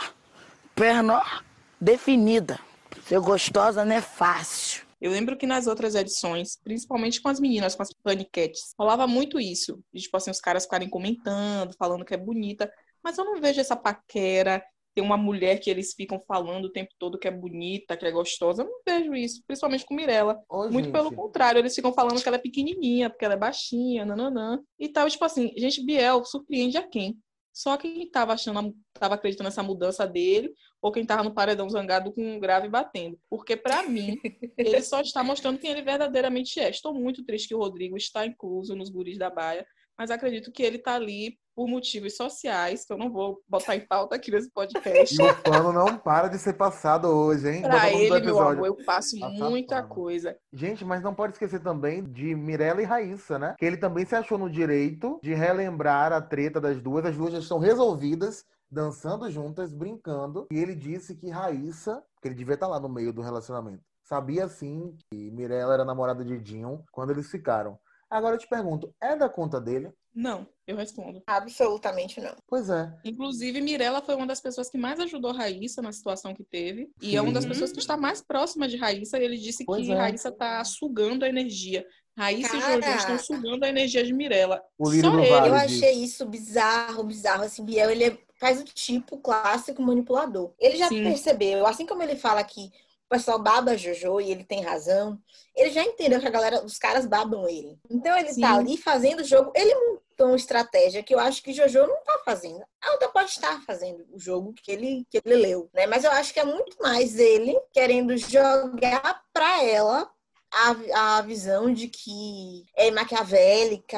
Perna, 0.75 1.19
ó, 1.19 1.41
definida. 1.79 2.59
Ser 3.05 3.19
gostosa 3.19 3.83
não 3.85 3.95
é 3.95 4.01
fácil. 4.01 4.85
Eu 4.99 5.11
lembro 5.11 5.37
que 5.37 5.45
nas 5.45 5.67
outras 5.67 5.93
edições, 5.93 6.57
principalmente 6.63 7.21
com 7.21 7.29
as 7.29 7.39
meninas, 7.39 7.75
com 7.75 7.83
as 7.83 7.93
paniquetes, 8.03 8.73
rolava 8.77 9.05
muito 9.05 9.39
isso. 9.39 9.79
De, 9.93 10.01
tipo 10.01 10.17
assim, 10.17 10.31
os 10.31 10.39
caras 10.41 10.63
ficarem 10.63 10.89
comentando, 10.89 11.75
falando 11.77 12.03
que 12.03 12.15
é 12.15 12.17
bonita. 12.17 12.71
Mas 13.03 13.17
eu 13.17 13.25
não 13.25 13.39
vejo 13.41 13.59
essa 13.59 13.75
paquera. 13.75 14.63
Tem 14.93 15.03
uma 15.03 15.17
mulher 15.17 15.59
que 15.59 15.69
eles 15.69 15.93
ficam 15.93 16.19
falando 16.19 16.65
o 16.65 16.71
tempo 16.71 16.89
todo 16.97 17.19
que 17.19 17.27
é 17.27 17.31
bonita, 17.31 17.95
que 17.95 18.05
é 18.05 18.11
gostosa. 18.11 18.63
Eu 18.63 18.67
não 18.67 18.81
vejo 18.87 19.13
isso, 19.13 19.43
principalmente 19.45 19.85
com 19.85 19.93
Mirella. 19.93 20.41
Ô, 20.49 20.63
Muito 20.63 20.85
gente, 20.85 20.91
pelo 20.91 21.13
contrário, 21.13 21.59
eles 21.59 21.75
ficam 21.75 21.93
falando 21.93 22.21
que 22.21 22.27
ela 22.27 22.37
é 22.37 22.41
pequenininha, 22.41 23.09
porque 23.09 23.23
ela 23.23 23.35
é 23.35 23.37
baixinha, 23.37 24.05
nananã. 24.05 24.59
E 24.79 24.89
tal, 24.89 25.07
tipo 25.07 25.23
assim, 25.23 25.53
gente, 25.55 25.85
Biel 25.85 26.25
surpreende 26.25 26.77
a 26.77 26.87
quem? 26.87 27.19
só 27.57 27.75
quem 27.75 28.03
estava 28.03 28.33
achando, 28.33 28.75
estava 28.93 29.15
acreditando 29.15 29.47
nessa 29.47 29.63
mudança 29.63 30.05
dele, 30.05 30.53
ou 30.79 30.91
quem 30.91 31.01
estava 31.01 31.23
no 31.23 31.33
paredão 31.33 31.67
zangado 31.67 32.13
com 32.13 32.35
um 32.35 32.39
grave 32.39 32.69
batendo. 32.69 33.19
Porque, 33.27 33.57
para 33.57 33.81
mim, 33.81 34.15
ele 34.55 34.79
só 34.83 35.01
está 35.01 35.23
mostrando 35.23 35.57
quem 35.57 35.71
ele 35.71 35.81
verdadeiramente 35.81 36.59
é. 36.59 36.69
Estou 36.69 36.93
muito 36.93 37.25
triste 37.25 37.47
que 37.47 37.55
o 37.55 37.57
Rodrigo 37.57 37.97
está 37.97 38.27
incluso 38.27 38.75
nos 38.75 38.91
guris 38.91 39.17
da 39.17 39.31
Baia, 39.31 39.65
mas 39.97 40.11
acredito 40.11 40.51
que 40.51 40.61
ele 40.61 40.77
está 40.77 40.93
ali 40.93 41.35
por 41.57 41.67
motivos 41.67 42.15
sociais, 42.15 42.85
que 42.85 42.93
eu 42.93 42.99
não 42.99 43.11
vou 43.11 43.41
botar 43.49 43.75
em 43.75 43.79
pauta 43.79 44.15
aqui 44.15 44.29
nesse 44.29 44.47
podcast. 44.51 45.19
E 45.19 45.25
o 45.25 45.41
pano 45.41 45.73
não 45.73 45.97
para 45.97 46.27
de 46.27 46.37
ser 46.37 46.53
passado 46.53 47.07
hoje, 47.07 47.49
hein? 47.49 47.63
Pra 47.63 47.91
ele, 47.91 48.19
meu 48.19 48.39
amor, 48.39 48.67
eu 48.67 48.75
passo 48.85 49.19
tá 49.19 49.27
muita 49.27 49.81
coisa. 49.81 50.37
Gente, 50.53 50.85
mas 50.85 51.01
não 51.01 51.15
pode 51.15 51.33
esquecer 51.33 51.59
também 51.59 52.03
de 52.03 52.35
Mirella 52.35 52.83
e 52.83 52.85
Raíssa, 52.85 53.39
né? 53.39 53.55
Que 53.57 53.65
ele 53.65 53.75
também 53.75 54.05
se 54.05 54.15
achou 54.15 54.37
no 54.37 54.51
direito 54.51 55.19
de 55.23 55.33
relembrar 55.33 56.13
a 56.13 56.21
treta 56.21 56.61
das 56.61 56.79
duas. 56.79 57.03
As 57.03 57.17
duas 57.17 57.33
já 57.33 57.39
estão 57.39 57.57
resolvidas, 57.57 58.45
dançando 58.69 59.27
juntas, 59.31 59.73
brincando. 59.73 60.45
E 60.51 60.59
ele 60.59 60.75
disse 60.75 61.15
que 61.15 61.31
Raíssa, 61.31 62.03
que 62.21 62.27
ele 62.27 62.35
devia 62.35 62.53
estar 62.53 62.67
lá 62.67 62.79
no 62.79 62.87
meio 62.87 63.11
do 63.11 63.23
relacionamento, 63.23 63.81
sabia 64.03 64.47
sim 64.47 64.95
que 65.09 65.31
Mirella 65.31 65.73
era 65.73 65.83
namorada 65.83 66.23
de 66.23 66.37
Dinho 66.37 66.83
quando 66.91 67.09
eles 67.09 67.31
ficaram. 67.31 67.79
Agora 68.09 68.35
eu 68.35 68.39
te 68.39 68.47
pergunto, 68.47 68.93
é 69.01 69.15
da 69.15 69.27
conta 69.27 69.59
dele? 69.59 69.91
Não, 70.17 70.47
eu 70.65 70.75
respondo. 70.75 71.21
Absolutamente 71.27 72.19
não. 72.19 72.35
Pois 72.47 72.71
é. 72.71 72.91
Inclusive, 73.05 73.61
Mirella 73.61 74.01
foi 74.01 74.15
uma 74.15 74.25
das 74.25 74.41
pessoas 74.41 74.67
que 74.67 74.75
mais 74.75 74.99
ajudou 74.99 75.31
Raíssa 75.31 75.79
na 75.79 75.91
situação 75.91 76.33
que 76.33 76.43
teve. 76.43 76.89
E 76.99 77.11
Sim. 77.11 77.17
é 77.17 77.21
uma 77.21 77.31
das 77.31 77.45
pessoas 77.45 77.71
que 77.71 77.77
está 77.77 77.95
mais 77.95 78.19
próxima 78.19 78.67
de 78.67 78.77
Raíssa. 78.77 79.19
E 79.19 79.23
ele 79.23 79.37
disse 79.37 79.63
pois 79.63 79.85
que 79.85 79.91
é. 79.91 79.95
Raíssa 79.95 80.29
está 80.29 80.63
sugando 80.65 81.23
a 81.23 81.29
energia. 81.29 81.85
Raíssa 82.17 82.59
Cara, 82.59 82.79
e 82.79 82.81
Jojo 82.81 82.97
estão 82.97 83.19
sugando 83.19 83.63
a 83.63 83.69
energia 83.69 84.03
de 84.03 84.11
Mirella. 84.11 84.59
O 84.75 84.87
Só 84.87 85.19
ele. 85.19 85.29
Vale 85.29 85.49
eu 85.49 85.53
achei 85.53 85.91
isso 85.91 86.25
bizarro, 86.25 87.03
bizarro. 87.03 87.43
Assim, 87.43 87.63
Biel, 87.63 87.91
ele 87.91 88.05
é, 88.05 88.17
faz 88.39 88.59
o 88.59 88.63
tipo 88.63 89.19
clássico 89.19 89.83
manipulador. 89.83 90.51
Ele 90.57 90.77
já 90.77 90.87
Sim. 90.87 91.03
percebeu, 91.03 91.67
assim 91.67 91.85
como 91.85 92.01
ele 92.01 92.15
fala 92.15 92.43
que 92.43 92.71
o 93.05 93.09
pessoal 93.09 93.37
baba 93.37 93.77
Jojo 93.77 94.19
e 94.19 94.31
ele 94.31 94.43
tem 94.43 94.63
razão. 94.63 95.19
Ele 95.55 95.69
já 95.69 95.83
entendeu 95.83 96.19
que 96.19 96.27
a 96.27 96.31
galera, 96.31 96.65
os 96.65 96.79
caras 96.79 97.05
babam 97.05 97.47
ele. 97.47 97.77
Então 97.87 98.17
ele 98.17 98.33
Sim. 98.33 98.41
tá 98.41 98.55
ali 98.55 98.77
fazendo 98.77 99.19
o 99.19 99.23
jogo. 99.23 99.51
Ele 99.55 99.97
uma 100.25 100.35
estratégia 100.35 101.03
que 101.03 101.13
eu 101.13 101.19
acho 101.19 101.43
que 101.43 101.53
Jojo 101.53 101.85
não 101.85 102.03
tá 102.03 102.21
fazendo. 102.25 102.63
A 102.81 102.91
outra 102.91 103.09
pode 103.09 103.29
estar 103.29 103.61
fazendo 103.61 104.05
o 104.11 104.19
jogo 104.19 104.53
que 104.53 104.71
ele, 104.71 105.05
que 105.09 105.21
ele 105.23 105.35
leu, 105.35 105.69
né? 105.73 105.85
Mas 105.85 106.03
eu 106.03 106.11
acho 106.11 106.33
que 106.33 106.39
é 106.39 106.43
muito 106.43 106.77
mais 106.81 107.19
ele 107.19 107.59
querendo 107.71 108.17
jogar 108.17 109.23
pra 109.33 109.63
ela 109.63 110.09
a, 110.51 111.17
a 111.17 111.21
visão 111.21 111.71
de 111.73 111.87
que 111.87 112.65
é 112.75 112.89
maquiavélica, 112.91 113.97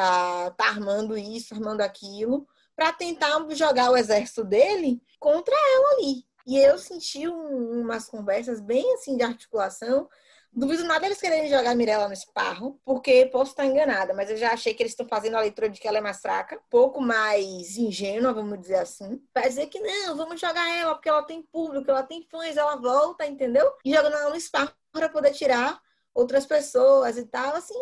tá 0.58 0.68
armando 0.68 1.18
isso, 1.18 1.54
armando 1.54 1.82
aquilo, 1.82 2.48
para 2.76 2.94
tentar 2.94 3.46
jogar 3.52 3.92
o 3.92 3.98
exército 3.98 4.44
dele 4.44 5.02
contra 5.20 5.54
ela 5.54 5.94
ali. 5.94 6.26
E 6.48 6.58
eu 6.58 6.78
senti 6.78 7.28
um, 7.28 7.82
umas 7.82 8.08
conversas 8.08 8.60
bem 8.60 8.94
assim 8.96 9.16
de 9.16 9.24
articulação. 9.24 10.10
Duvido 10.52 10.84
nada 10.84 11.06
eles 11.06 11.22
quererem 11.22 11.50
jogar 11.50 11.76
Mirella 11.76 12.08
no 12.08 12.14
esparro, 12.14 12.80
porque 12.84 13.28
posso 13.28 13.52
estar 13.52 13.66
enganada, 13.66 14.14
mas 14.14 14.30
eu 14.30 14.38
já 14.38 14.52
achei 14.52 14.74
que 14.74 14.82
eles 14.82 14.94
estão 14.94 15.08
fazendo 15.08 15.36
a 15.36 15.42
leitura 15.42 15.70
de 15.70 15.80
que 15.80 15.88
ela 15.88 16.00
é 16.00 16.02
mais 16.02 16.20
fraca, 16.20 16.60
pouco 16.70 17.00
mais 17.00 17.78
ingênua, 17.78 18.34
vamos 18.34 18.60
dizer 18.60 18.80
assim. 18.80 19.22
Vai 19.34 19.48
dizer 19.48 19.68
que 19.68 19.80
não, 19.80 20.18
vamos 20.18 20.42
jogar 20.42 20.68
ela 20.76 20.96
porque 20.96 21.08
ela 21.10 21.24
tem 21.24 21.44
público, 21.44 21.90
ela 21.90 22.04
tem 22.04 22.28
fãs, 22.30 22.58
ela 22.58 22.76
volta, 22.76 23.26
entendeu? 23.26 23.72
E 23.86 23.94
jogando 23.94 24.16
ela 24.16 24.32
no 24.32 24.36
esparro 24.36 24.74
para 24.92 25.08
poder 25.08 25.32
tirar 25.32 25.80
outras 26.14 26.46
pessoas 26.46 27.18
e 27.18 27.26
tal, 27.26 27.56
assim, 27.56 27.80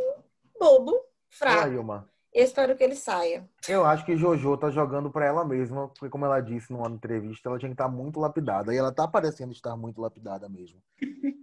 bobo, 0.60 1.00
fraco. 1.30 1.62
Olha, 1.62 2.08
eu 2.34 2.44
espero 2.44 2.76
que 2.76 2.84
ele 2.84 2.96
saia. 2.96 3.48
Eu 3.68 3.86
acho 3.86 4.06
que 4.06 4.18
Jojo 4.18 4.58
tá 4.58 4.70
jogando 4.70 5.10
para 5.10 5.26
ela 5.26 5.44
mesma, 5.46 5.88
porque 5.88 6.10
como 6.10 6.26
ela 6.26 6.40
disse 6.40 6.72
numa 6.72 6.88
entrevista, 6.88 7.50
ela 7.50 7.58
tinha 7.58 7.70
que 7.70 7.74
estar 7.74 7.86
tá 7.86 7.92
muito 7.92 8.20
lapidada. 8.20 8.74
E 8.74 8.78
ela 8.78 8.92
tá 8.92 9.08
parecendo 9.08 9.52
estar 9.52 9.76
muito 9.76 10.02
lapidada 10.02 10.48
mesmo. 10.48 10.80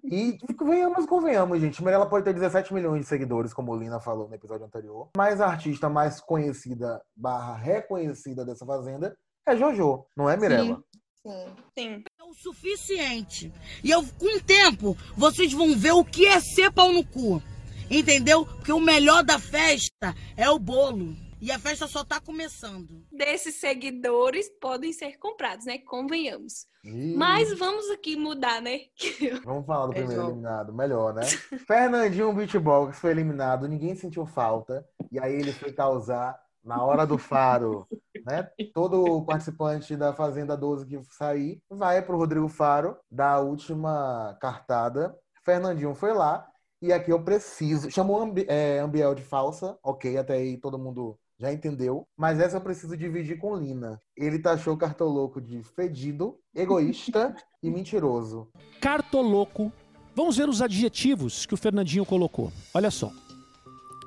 E 0.04 0.38
venhamos, 0.62 1.06
convenhamos, 1.06 1.60
gente. 1.60 1.86
Ela 1.88 2.06
pode 2.06 2.24
ter 2.24 2.34
17 2.34 2.72
milhões 2.72 3.00
de 3.00 3.06
seguidores, 3.06 3.52
como 3.52 3.72
o 3.72 3.76
Lina 3.76 3.98
falou 3.98 4.28
no 4.28 4.34
episódio 4.34 4.66
anterior. 4.66 5.08
Mas 5.16 5.40
a 5.40 5.46
artista 5.46 5.88
mais 5.88 6.20
conhecida 6.20 7.02
barra 7.16 7.56
reconhecida 7.56 8.44
dessa 8.44 8.64
fazenda 8.64 9.16
é 9.46 9.56
Jojo, 9.56 10.06
não 10.16 10.28
é, 10.28 10.36
Mirella? 10.36 10.76
Sim. 10.76 11.46
Sim. 11.76 12.04
É 12.20 12.24
o 12.24 12.34
suficiente. 12.34 13.52
E 13.82 13.90
eu, 13.90 14.04
com 14.18 14.36
o 14.36 14.42
tempo, 14.42 14.96
vocês 15.16 15.52
vão 15.52 15.74
ver 15.74 15.92
o 15.92 16.04
que 16.04 16.26
é 16.26 16.38
ser 16.38 16.70
pau 16.70 16.92
no 16.92 17.04
cu. 17.04 17.42
Entendeu? 17.90 18.46
Porque 18.46 18.72
o 18.72 18.80
melhor 18.80 19.22
da 19.22 19.38
festa 19.38 19.93
é 20.36 20.50
o 20.50 20.58
bolo. 20.58 21.14
E 21.40 21.52
a 21.52 21.58
festa 21.58 21.86
só 21.86 22.02
tá 22.02 22.18
começando. 22.20 23.04
Desses 23.12 23.56
seguidores 23.56 24.48
podem 24.60 24.92
ser 24.92 25.18
comprados, 25.18 25.66
né? 25.66 25.78
Convenhamos. 25.78 26.66
Ih. 26.84 27.14
Mas 27.16 27.56
vamos 27.58 27.90
aqui 27.90 28.16
mudar, 28.16 28.60
né? 28.60 28.80
Vamos 29.44 29.66
falar 29.66 29.86
do 29.86 29.92
é 29.92 29.96
primeiro 29.96 30.22
eliminado, 30.22 30.72
melhor, 30.72 31.14
né? 31.14 31.22
Fernandinho 31.66 32.32
Beatbox 32.32 32.98
foi 32.98 33.10
eliminado, 33.10 33.68
ninguém 33.68 33.94
sentiu 33.94 34.26
falta. 34.26 34.86
E 35.12 35.18
aí 35.18 35.34
ele 35.34 35.52
foi 35.52 35.72
causar 35.72 36.38
na 36.64 36.82
hora 36.82 37.06
do 37.06 37.18
faro, 37.18 37.86
né? 38.26 38.48
Todo 38.72 39.24
participante 39.24 39.96
da 39.96 40.12
Fazenda 40.14 40.56
12 40.56 40.86
que 40.86 41.02
sair 41.14 41.62
vai 41.68 42.00
pro 42.00 42.16
Rodrigo 42.16 42.48
Faro 42.48 42.96
da 43.10 43.38
última 43.38 44.36
cartada. 44.40 45.14
Fernandinho 45.44 45.94
foi 45.94 46.14
lá, 46.14 46.46
e 46.84 46.92
aqui 46.92 47.10
eu 47.10 47.22
preciso. 47.22 47.90
Chamou 47.90 48.20
Ambi 48.20 48.44
é, 48.48 48.78
Ambiel 48.78 49.14
de 49.14 49.22
falsa, 49.22 49.78
ok, 49.82 50.16
até 50.16 50.34
aí 50.34 50.56
todo 50.56 50.78
mundo 50.78 51.16
já 51.38 51.52
entendeu. 51.52 52.06
Mas 52.16 52.38
essa 52.38 52.58
eu 52.58 52.60
preciso 52.60 52.96
dividir 52.96 53.38
com 53.38 53.56
Lina. 53.56 54.00
Ele 54.16 54.38
taxou 54.38 54.76
Cartoloco 54.76 55.40
de 55.40 55.62
fedido, 55.62 56.38
egoísta 56.54 57.34
e 57.62 57.70
mentiroso. 57.70 58.48
Cartoloco. 58.80 59.72
Vamos 60.14 60.36
ver 60.36 60.48
os 60.48 60.62
adjetivos 60.62 61.44
que 61.44 61.54
o 61.54 61.56
Fernandinho 61.56 62.06
colocou. 62.06 62.52
Olha 62.72 62.90
só. 62.90 63.10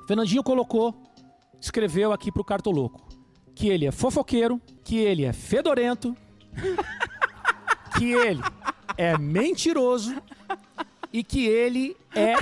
Fernandinho 0.06 0.42
colocou, 0.42 0.94
escreveu 1.60 2.12
aqui 2.12 2.32
pro 2.32 2.44
Cartoloco 2.44 3.08
que 3.58 3.68
ele 3.68 3.86
é 3.86 3.90
fofoqueiro, 3.90 4.62
que 4.84 4.98
ele 4.98 5.24
é 5.24 5.32
fedorento, 5.32 6.16
que 7.98 8.12
ele 8.12 8.40
é 8.96 9.18
mentiroso 9.18 10.14
e 11.12 11.24
que 11.24 11.44
ele 11.44 11.96
é 12.14 12.34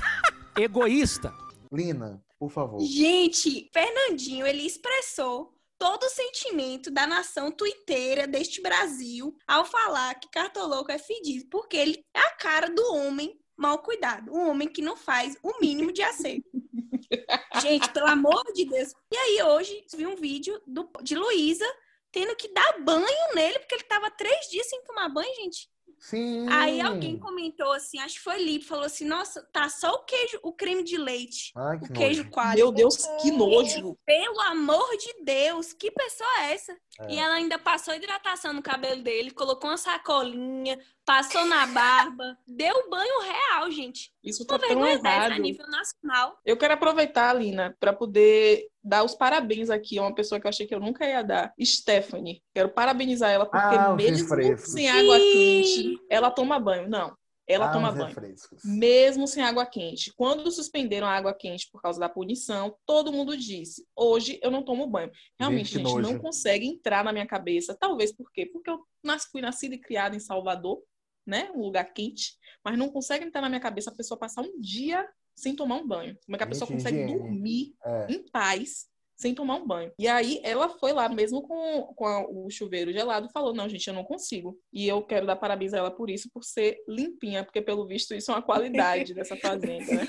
egoísta. 0.56 1.32
Lina, 1.72 2.24
por 2.38 2.50
favor. 2.50 2.80
Gente, 2.80 3.70
Fernandinho, 3.72 4.46
ele 4.46 4.62
expressou 4.62 5.54
todo 5.78 6.04
o 6.04 6.10
sentimento 6.10 6.90
da 6.90 7.06
nação 7.06 7.50
tuiteira 7.50 8.26
deste 8.26 8.62
Brasil 8.62 9.36
ao 9.46 9.64
falar 9.64 10.14
que 10.14 10.30
Cartoloco 10.30 10.90
é 10.90 10.98
fedido, 10.98 11.46
porque 11.50 11.76
ele 11.76 12.04
é 12.14 12.20
a 12.20 12.30
cara 12.30 12.70
do 12.70 12.94
homem 12.94 13.38
mal 13.56 13.78
cuidado, 13.78 14.32
um 14.32 14.50
homem 14.50 14.68
que 14.68 14.82
não 14.82 14.96
faz 14.96 15.36
o 15.42 15.58
mínimo 15.60 15.92
de 15.92 16.02
acerto. 16.02 16.44
Gente, 17.62 17.90
pelo 17.90 18.06
amor 18.06 18.44
de 18.52 18.66
Deus. 18.66 18.92
E 19.10 19.16
aí, 19.16 19.42
hoje, 19.42 19.86
vi 19.94 20.06
um 20.06 20.16
vídeo 20.16 20.60
do, 20.66 20.90
de 21.02 21.14
Luísa 21.14 21.66
tendo 22.12 22.34
que 22.36 22.48
dar 22.52 22.80
banho 22.82 23.34
nele, 23.34 23.58
porque 23.58 23.74
ele 23.74 23.84
tava 23.84 24.10
três 24.10 24.48
dias 24.50 24.68
sem 24.68 24.82
tomar 24.84 25.08
banho, 25.08 25.34
gente. 25.36 25.68
Sim. 25.98 26.46
Aí 26.50 26.80
alguém 26.80 27.18
comentou 27.18 27.72
assim, 27.72 27.98
acho 27.98 28.16
que 28.16 28.20
foi 28.20 28.42
Lipe, 28.42 28.64
falou 28.64 28.84
assim: 28.84 29.04
nossa, 29.04 29.42
tá 29.52 29.68
só 29.68 29.92
o 29.92 30.04
queijo, 30.04 30.38
o 30.42 30.52
creme 30.52 30.82
de 30.84 30.96
leite. 30.96 31.52
Ai, 31.56 31.76
o 31.76 31.92
queijo 31.92 32.28
coalho. 32.30 32.56
Meu 32.56 32.72
Deus, 32.72 33.06
que 33.20 33.30
nojo. 33.30 33.96
Pelo 34.04 34.40
amor 34.42 34.88
de 34.98 35.24
Deus, 35.24 35.72
que 35.72 35.90
pessoa 35.90 36.28
é 36.40 36.52
essa? 36.52 36.72
É. 37.00 37.12
E 37.12 37.18
ela 37.18 37.34
ainda 37.34 37.58
passou 37.58 37.94
hidratação 37.94 38.52
no 38.52 38.62
cabelo 38.62 39.02
dele, 39.02 39.30
colocou 39.30 39.70
uma 39.70 39.76
sacolinha, 39.76 40.78
passou 41.06 41.44
na 41.46 41.66
barba, 41.68 42.36
deu 42.46 42.90
banho 42.90 43.22
real, 43.22 43.70
gente. 43.70 44.12
Isso 44.22 44.44
tá 44.44 44.58
tão 44.58 44.84
errado. 44.84 45.32
a 45.32 45.38
nível 45.38 45.66
nacional. 45.68 46.36
Eu 46.44 46.56
quero 46.56 46.74
aproveitar, 46.74 47.32
Lina, 47.32 47.76
para 47.78 47.92
poder 47.92 48.66
dar 48.82 49.04
os 49.04 49.14
parabéns 49.14 49.70
aqui 49.70 49.98
a 49.98 50.02
uma 50.02 50.14
pessoa 50.14 50.40
que 50.40 50.46
eu 50.46 50.48
achei 50.48 50.66
que 50.66 50.74
eu 50.74 50.80
nunca 50.80 51.06
ia 51.06 51.22
dar, 51.22 51.54
Stephanie. 51.62 52.42
Quero 52.52 52.68
parabenizar 52.70 53.30
ela 53.30 53.46
porque 53.46 53.76
ah, 53.76 53.94
mesmo 53.94 54.58
sem 54.58 54.90
água 54.90 55.16
quente, 55.16 55.98
ela 56.10 56.30
toma 56.30 56.58
banho. 56.58 56.88
Não, 56.88 57.16
ela 57.46 57.70
ah, 57.70 57.72
toma 57.72 57.92
banho. 57.92 58.06
Refrescos. 58.06 58.64
Mesmo 58.64 59.28
sem 59.28 59.44
água 59.44 59.64
quente. 59.64 60.12
Quando 60.16 60.50
suspenderam 60.50 61.06
a 61.06 61.12
água 61.12 61.32
quente 61.32 61.70
por 61.70 61.80
causa 61.80 62.00
da 62.00 62.08
punição, 62.08 62.76
todo 62.84 63.12
mundo 63.12 63.36
disse: 63.36 63.86
hoje 63.94 64.40
eu 64.42 64.50
não 64.50 64.64
tomo 64.64 64.88
banho. 64.88 65.12
Realmente, 65.38 65.74
gente, 65.74 65.88
gente 65.88 66.02
não 66.02 66.18
consegue 66.18 66.66
entrar 66.66 67.04
na 67.04 67.12
minha 67.12 67.26
cabeça. 67.26 67.76
Talvez 67.78 68.12
por 68.12 68.32
quê? 68.32 68.46
Porque 68.46 68.68
eu 68.68 68.84
fui 69.30 69.40
nascida 69.40 69.76
e 69.76 69.78
criada 69.78 70.16
em 70.16 70.20
Salvador, 70.20 70.82
né? 71.26 71.50
Um 71.54 71.60
lugar 71.60 71.84
quente, 71.92 72.36
mas 72.64 72.78
não 72.78 72.88
consegue 72.88 73.24
entrar 73.24 73.40
na 73.40 73.48
minha 73.48 73.60
cabeça 73.60 73.90
a 73.90 73.94
pessoa 73.94 74.18
passar 74.18 74.42
um 74.42 74.60
dia 74.60 75.08
sem 75.34 75.54
tomar 75.54 75.76
um 75.76 75.86
banho. 75.86 76.16
Como 76.24 76.36
é 76.36 76.38
que 76.38 76.44
a 76.44 76.48
pessoa 76.48 76.70
consegue 76.70 77.06
dormir 77.06 77.74
é. 77.84 78.12
em 78.12 78.22
paz 78.28 78.88
sem 79.16 79.34
tomar 79.34 79.56
um 79.56 79.66
banho. 79.66 79.90
E 79.98 80.06
aí 80.06 80.40
ela 80.44 80.68
foi 80.68 80.92
lá, 80.92 81.08
mesmo 81.08 81.40
com, 81.40 81.82
com 81.94 82.06
a, 82.06 82.28
o 82.28 82.50
chuveiro 82.50 82.92
gelado, 82.92 83.30
falou: 83.30 83.54
Não, 83.54 83.68
gente, 83.68 83.88
eu 83.88 83.94
não 83.94 84.04
consigo. 84.04 84.60
E 84.72 84.86
eu 84.86 85.02
quero 85.02 85.26
dar 85.26 85.36
parabéns 85.36 85.72
a 85.72 85.78
ela 85.78 85.90
por 85.90 86.10
isso, 86.10 86.30
por 86.30 86.44
ser 86.44 86.76
limpinha, 86.86 87.42
porque 87.42 87.62
pelo 87.62 87.86
visto 87.86 88.14
isso 88.14 88.30
é 88.30 88.34
uma 88.34 88.42
qualidade 88.42 89.14
dessa 89.14 89.34
fazenda, 89.40 89.94
né? 89.94 90.06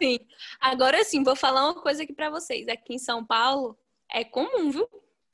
Sim. 0.00 0.18
Agora 0.60 1.02
sim, 1.04 1.22
vou 1.22 1.34
falar 1.34 1.64
uma 1.64 1.80
coisa 1.80 2.02
aqui 2.02 2.12
para 2.12 2.28
vocês. 2.28 2.68
Aqui 2.68 2.94
em 2.94 2.98
São 2.98 3.24
Paulo 3.24 3.78
é 4.12 4.22
comum, 4.22 4.70
viu? 4.70 4.86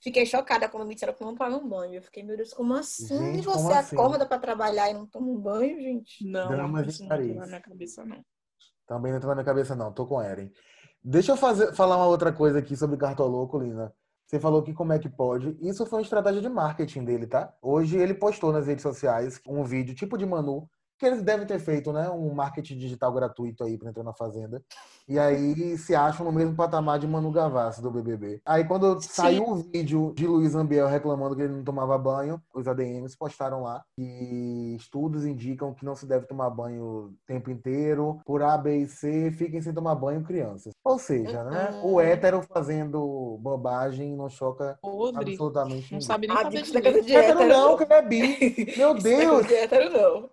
Fiquei 0.03 0.27
chocada 0.27 0.69
quando 0.69 0.85
me 0.85 0.95
disseram 0.95 1.15
que 1.15 1.23
não 1.23 1.35
tomava 1.35 1.57
um 1.57 1.69
banho. 1.69 1.95
Eu 1.95 2.03
fiquei, 2.03 2.25
meu 2.25 2.37
Deus, 2.37 2.53
como 2.53 2.75
assim? 2.75 3.07
Gente, 3.07 3.45
você 3.45 3.57
como 3.57 3.73
assim? 3.73 3.95
acorda 3.95 4.27
pra 4.27 4.37
trabalhar 4.37 4.91
e 4.91 4.95
não 4.95 5.07
toma 5.07 5.29
um 5.29 5.39
banho, 5.39 5.81
gente? 5.81 6.27
Não, 6.27 6.49
Dramas 6.49 6.89
isso 6.89 7.07
não 7.07 7.17
entra 7.17 7.35
na 7.35 7.47
minha 7.47 7.61
cabeça, 7.61 8.05
não. 8.05 8.25
Também 8.85 9.13
não 9.13 9.19
entra 9.19 9.29
na 9.29 9.35
minha 9.37 9.45
cabeça, 9.45 9.77
não. 9.77 9.93
Tô 9.93 10.05
com 10.05 10.21
Eren. 10.21 10.51
Deixa 11.05 11.33
eu 11.33 11.37
fazer, 11.37 11.73
falar 11.73 11.97
uma 11.97 12.07
outra 12.07 12.33
coisa 12.33 12.59
aqui 12.59 12.77
sobre 12.77 12.97
Cartoloco, 12.97 13.59
Lina. 13.59 13.95
Você 14.27 14.41
falou 14.41 14.63
que 14.63 14.75
como 14.75 14.93
é 14.93 14.99
que 14.99 15.09
pode. 15.09 15.57
Isso 15.61 15.87
foi 15.87 16.01
uma 16.01 16.03
estratégia 16.03 16.41
de 16.41 16.49
marketing 16.49 17.05
dele, 17.05 17.27
tá? 17.29 17.55
Hoje 17.63 17.97
ele 17.97 18.15
postou 18.15 18.53
nas 18.53 18.67
redes 18.67 18.83
sociais 18.83 19.41
um 19.47 19.63
vídeo 19.63 19.95
tipo 19.95 20.19
de 20.19 20.27
Manu, 20.27 20.69
que 21.03 21.07
eles 21.07 21.21
devem 21.23 21.45
ter 21.45 21.59
feito, 21.59 21.93
né? 21.93 22.09
Um 22.11 22.33
marketing 22.33 22.79
digital 22.79 23.13
gratuito 23.13 23.65
aí 23.65 23.77
pra 23.77 23.89
entrar 23.91 24.05
na 24.05 24.13
Fazenda. 24.13 24.63
E 25.09 25.19
aí 25.19 25.77
se 25.77 25.97
acham 25.97 26.25
no 26.25 26.31
mesmo 26.31 26.55
patamar 26.55 26.97
de 27.01 27.09
Manu 27.09 27.33
Gavassi 27.33 27.83
do 27.83 27.91
BBB. 27.91 28.41
Aí 28.47 28.63
quando 28.65 29.01
saiu 29.03 29.49
o 29.49 29.55
vídeo 29.57 30.13
de 30.15 30.29
Luiz 30.29 30.55
Ambiel 30.55 30.87
reclamando 30.87 31.35
que 31.35 31.43
ele 31.43 31.53
não 31.55 31.65
tomava 31.65 31.99
banho, 31.99 32.41
os 32.55 32.69
ADMs 32.69 33.17
postaram 33.19 33.63
lá 33.65 33.83
que 33.97 34.77
estudos 34.79 35.27
indicam 35.27 35.75
que 35.75 35.85
não 35.85 35.97
se 35.97 36.07
deve 36.07 36.27
tomar 36.27 36.49
banho 36.51 36.85
o 36.85 37.15
tempo 37.27 37.51
inteiro. 37.51 38.21
Por 38.25 38.41
A, 38.45 38.57
B 38.57 38.77
e 38.83 38.87
C, 38.87 39.33
fiquem 39.33 39.61
sem 39.61 39.75
tomar 39.75 39.97
banho 39.97 40.23
crianças. 40.23 40.73
Ou 40.85 40.99
seja, 41.01 41.43
né? 41.45 41.81
O 41.83 42.01
hétero 42.01 42.41
fazendo 42.43 43.39
bobagem 43.41 44.15
não 44.15 44.29
choca 44.31 44.79
Podre. 44.81 45.33
absolutamente 45.33 45.93
Não 45.93 45.99
ninguém. 45.99 46.01
sabe 46.01 46.27
nem 46.29 46.37
Ah, 46.37 46.43
fazer 46.45 46.63
direito. 46.63 47.05
de 47.05 47.13
Hétero 47.17 47.41
hétero, 47.41 47.49
não, 47.49 47.77
que 47.77 47.83
ele 47.83 47.93
é 47.93 48.03
bi. 48.03 48.73
Meu 48.79 48.91
não 48.95 48.97
é 48.99 49.03
Deus! 49.03 49.51
hétero, 49.51 49.91
não. 49.91 50.31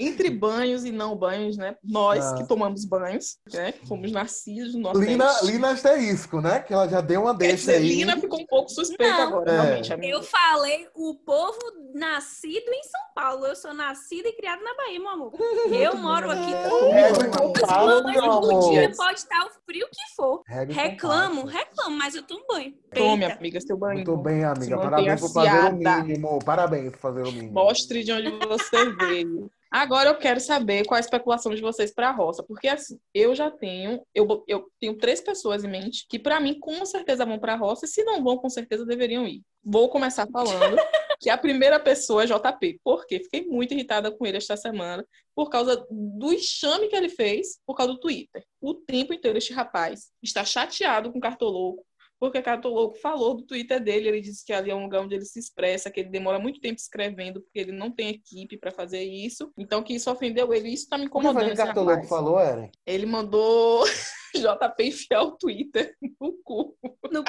Entre 0.00 0.30
banhos 0.30 0.84
e 0.84 0.92
não 0.92 1.16
banhos, 1.16 1.56
né? 1.56 1.74
Nós 1.82 2.24
Ah. 2.24 2.34
que 2.36 2.46
tomamos 2.46 2.84
banhos, 2.84 3.36
né? 3.52 3.72
que 3.72 3.84
Fomos 3.86 4.12
nascidos 4.12 4.72
no 4.74 4.80
Nordeste. 4.82 5.10
Lina, 5.10 5.40
Lina 5.42 5.70
asterisco, 5.72 6.40
né? 6.40 6.60
Que 6.60 6.72
ela 6.72 6.88
já 6.88 7.00
deu 7.00 7.22
uma 7.22 7.34
deixa 7.34 7.56
dizer, 7.56 7.74
aí. 7.78 7.88
Lina 7.88 8.16
ficou 8.20 8.40
um 8.40 8.46
pouco 8.46 8.70
suspeita 8.70 9.04
Não. 9.12 9.26
agora, 9.26 9.50
É. 9.50 9.60
realmente, 9.60 9.92
amiga. 9.92 10.12
Eu 10.14 10.22
falei 10.22 10.86
o 10.94 11.14
povo 11.16 11.58
nascido 11.94 12.68
em 12.72 12.82
São 12.84 13.00
Paulo. 13.14 13.44
Eu 13.46 13.56
sou 13.56 13.74
nascida 13.74 14.28
e 14.28 14.32
criada 14.34 14.62
na 14.62 14.74
Bahia, 14.76 15.00
meu 15.00 15.08
amor. 15.08 15.32
Eu 15.72 15.96
moro 15.96 16.30
aqui 16.30 16.52
É, 16.54 17.12
todo 17.12 17.30
com 17.36 17.52
calma, 17.54 18.02
banho 18.02 18.12
meu 18.22 18.22
do 18.40 18.50
amor. 18.50 18.70
dia. 18.70 18.92
Pode 18.96 19.18
estar 19.18 19.46
o 19.46 19.50
frio 19.66 19.86
que 19.90 20.14
for. 20.14 20.44
Com 20.44 20.72
Reclamo, 20.72 21.44
reclamo, 21.44 21.96
mas 21.96 22.14
eu 22.14 22.22
tomo 22.22 22.44
banho. 22.48 22.72
Tome, 22.94 23.24
Eita. 23.24 23.36
amiga, 23.36 23.60
seu 23.60 23.76
banho. 23.76 23.94
Muito 23.96 24.16
bem, 24.16 24.44
amiga. 24.44 24.78
Parabéns 24.78 25.20
por 25.20 25.32
fazer 25.32 25.64
o 25.64 25.72
mínimo. 25.76 26.38
Parabéns 26.44 26.90
por 26.92 26.98
fazer 26.98 27.22
o 27.22 27.32
mínimo. 27.32 27.52
Mostre 27.52 28.04
de 28.04 28.12
onde 28.12 28.30
você 28.46 28.90
veio. 28.94 29.50
Agora 29.70 30.08
eu 30.08 30.16
quero 30.16 30.40
saber 30.40 30.86
qual 30.86 30.96
a 30.96 31.00
especulação 31.00 31.54
de 31.54 31.60
vocês 31.60 31.92
para 31.92 32.08
a 32.08 32.12
roça, 32.12 32.42
porque 32.42 32.68
assim, 32.68 32.98
eu 33.12 33.34
já 33.34 33.50
tenho, 33.50 34.02
eu, 34.14 34.44
eu 34.48 34.70
tenho 34.80 34.96
três 34.96 35.20
pessoas 35.20 35.62
em 35.62 35.68
mente 35.68 36.06
que 36.08 36.18
para 36.18 36.40
mim 36.40 36.58
com 36.58 36.84
certeza 36.86 37.26
vão 37.26 37.38
para 37.38 37.52
a 37.52 37.56
roça 37.56 37.84
e 37.84 37.88
se 37.88 38.02
não 38.02 38.24
vão, 38.24 38.38
com 38.38 38.48
certeza 38.48 38.86
deveriam 38.86 39.26
ir. 39.26 39.42
Vou 39.62 39.90
começar 39.90 40.26
falando 40.32 40.76
que 41.20 41.28
a 41.28 41.36
primeira 41.36 41.78
pessoa 41.78 42.22
é 42.22 42.26
JP, 42.26 42.80
porque 42.82 43.20
fiquei 43.20 43.46
muito 43.46 43.74
irritada 43.74 44.10
com 44.10 44.24
ele 44.24 44.38
esta 44.38 44.56
semana 44.56 45.04
por 45.34 45.50
causa 45.50 45.86
do 45.90 46.32
enxame 46.32 46.88
que 46.88 46.96
ele 46.96 47.10
fez 47.10 47.58
por 47.66 47.74
causa 47.74 47.92
do 47.92 48.00
Twitter. 48.00 48.44
O 48.60 48.72
tempo 48.74 49.12
inteiro 49.12 49.36
este 49.36 49.52
rapaz 49.52 50.10
está 50.22 50.44
chateado 50.44 51.12
com 51.12 51.18
o 51.18 51.20
Cartoloco, 51.20 51.84
porque 52.20 52.42
Cartoloco 52.42 52.96
falou 52.98 53.34
do 53.36 53.44
Twitter 53.44 53.82
dele, 53.82 54.08
ele 54.08 54.20
disse 54.20 54.44
que 54.44 54.52
ali 54.52 54.70
é 54.70 54.74
um 54.74 54.82
lugar 54.84 55.02
onde 55.02 55.14
ele 55.14 55.24
se 55.24 55.38
expressa, 55.38 55.90
que 55.90 56.00
ele 56.00 56.08
demora 56.08 56.38
muito 56.38 56.60
tempo 56.60 56.76
escrevendo, 56.78 57.40
porque 57.40 57.58
ele 57.58 57.72
não 57.72 57.90
tem 57.90 58.08
equipe 58.10 58.56
para 58.56 58.70
fazer 58.72 59.02
isso. 59.02 59.52
Então 59.56 59.82
que 59.82 59.94
isso 59.94 60.10
ofendeu 60.10 60.52
ele, 60.52 60.68
isso 60.68 60.88
tá 60.88 60.96
me 60.98 61.04
O 61.04 61.06
que 61.06 61.08
incomodando. 61.10 61.44
que 61.44 61.52
esse 61.52 61.56
Cartoloco 61.64 61.92
rapaz. 61.94 62.08
falou, 62.08 62.40
Eren? 62.40 62.70
Ele 62.86 63.06
mandou 63.06 63.84
JP 64.34 64.82
enfiar 64.84 65.22
o 65.22 65.32
Twitter 65.32 65.94
no 66.20 66.32
cu. 66.42 66.76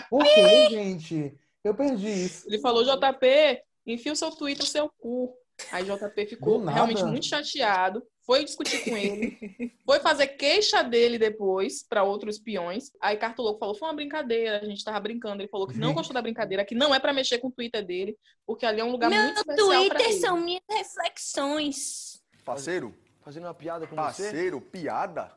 Por 0.10 0.24
quê, 0.24 0.70
gente? 0.70 1.38
Eu 1.64 1.76
perdi 1.76 2.08
isso. 2.26 2.48
Ele 2.48 2.60
falou, 2.60 2.84
JP, 2.84 3.62
enfia 3.86 4.14
o 4.14 4.16
seu 4.16 4.32
Twitter 4.32 4.64
no 4.64 4.70
seu 4.70 4.90
cu. 4.98 5.34
Aí 5.72 5.84
JP 5.84 6.26
ficou 6.26 6.64
realmente 6.64 7.04
muito 7.04 7.26
chateado, 7.26 8.02
foi 8.30 8.46
discutir 8.46 8.84
com 8.84 8.96
ele, 8.96 9.74
foi 9.84 10.00
fazer 10.02 10.28
queixa 10.28 10.84
dele 10.84 11.18
depois 11.18 11.82
para 11.82 12.04
outros 12.04 12.38
peões. 12.38 12.92
Aí 13.02 13.18
Cartoloco 13.18 13.58
falou, 13.58 13.74
foi 13.74 13.88
uma 13.88 13.96
brincadeira, 13.96 14.60
a 14.60 14.66
gente 14.66 14.84
tava 14.84 15.00
brincando. 15.00 15.42
Ele 15.42 15.50
falou 15.50 15.66
que 15.66 15.76
não 15.76 15.88
Gente. 15.88 15.98
gostou 15.98 16.14
da 16.14 16.22
brincadeira, 16.22 16.64
que 16.64 16.76
não 16.76 16.94
é 16.94 17.00
para 17.00 17.12
mexer 17.12 17.40
com 17.40 17.48
o 17.48 17.52
Twitter 17.52 17.84
dele, 17.84 18.16
porque 18.46 18.68
ali 18.68 18.82
é 18.82 18.84
um 18.84 18.92
lugar 18.92 19.10
Meu 19.10 19.20
muito 19.24 19.38
especial 19.38 19.68
pra 19.68 19.98
Twitter 19.98 20.12
ele. 20.12 20.20
são 20.20 20.38
minhas 20.38 20.62
reflexões. 20.70 22.22
Parceiro? 22.46 22.96
Fazendo 23.22 23.46
uma 23.46 23.54
piada 23.56 23.88
com 23.88 23.96
você? 23.96 24.22
Parceiro, 24.22 24.62
piada? 24.62 25.32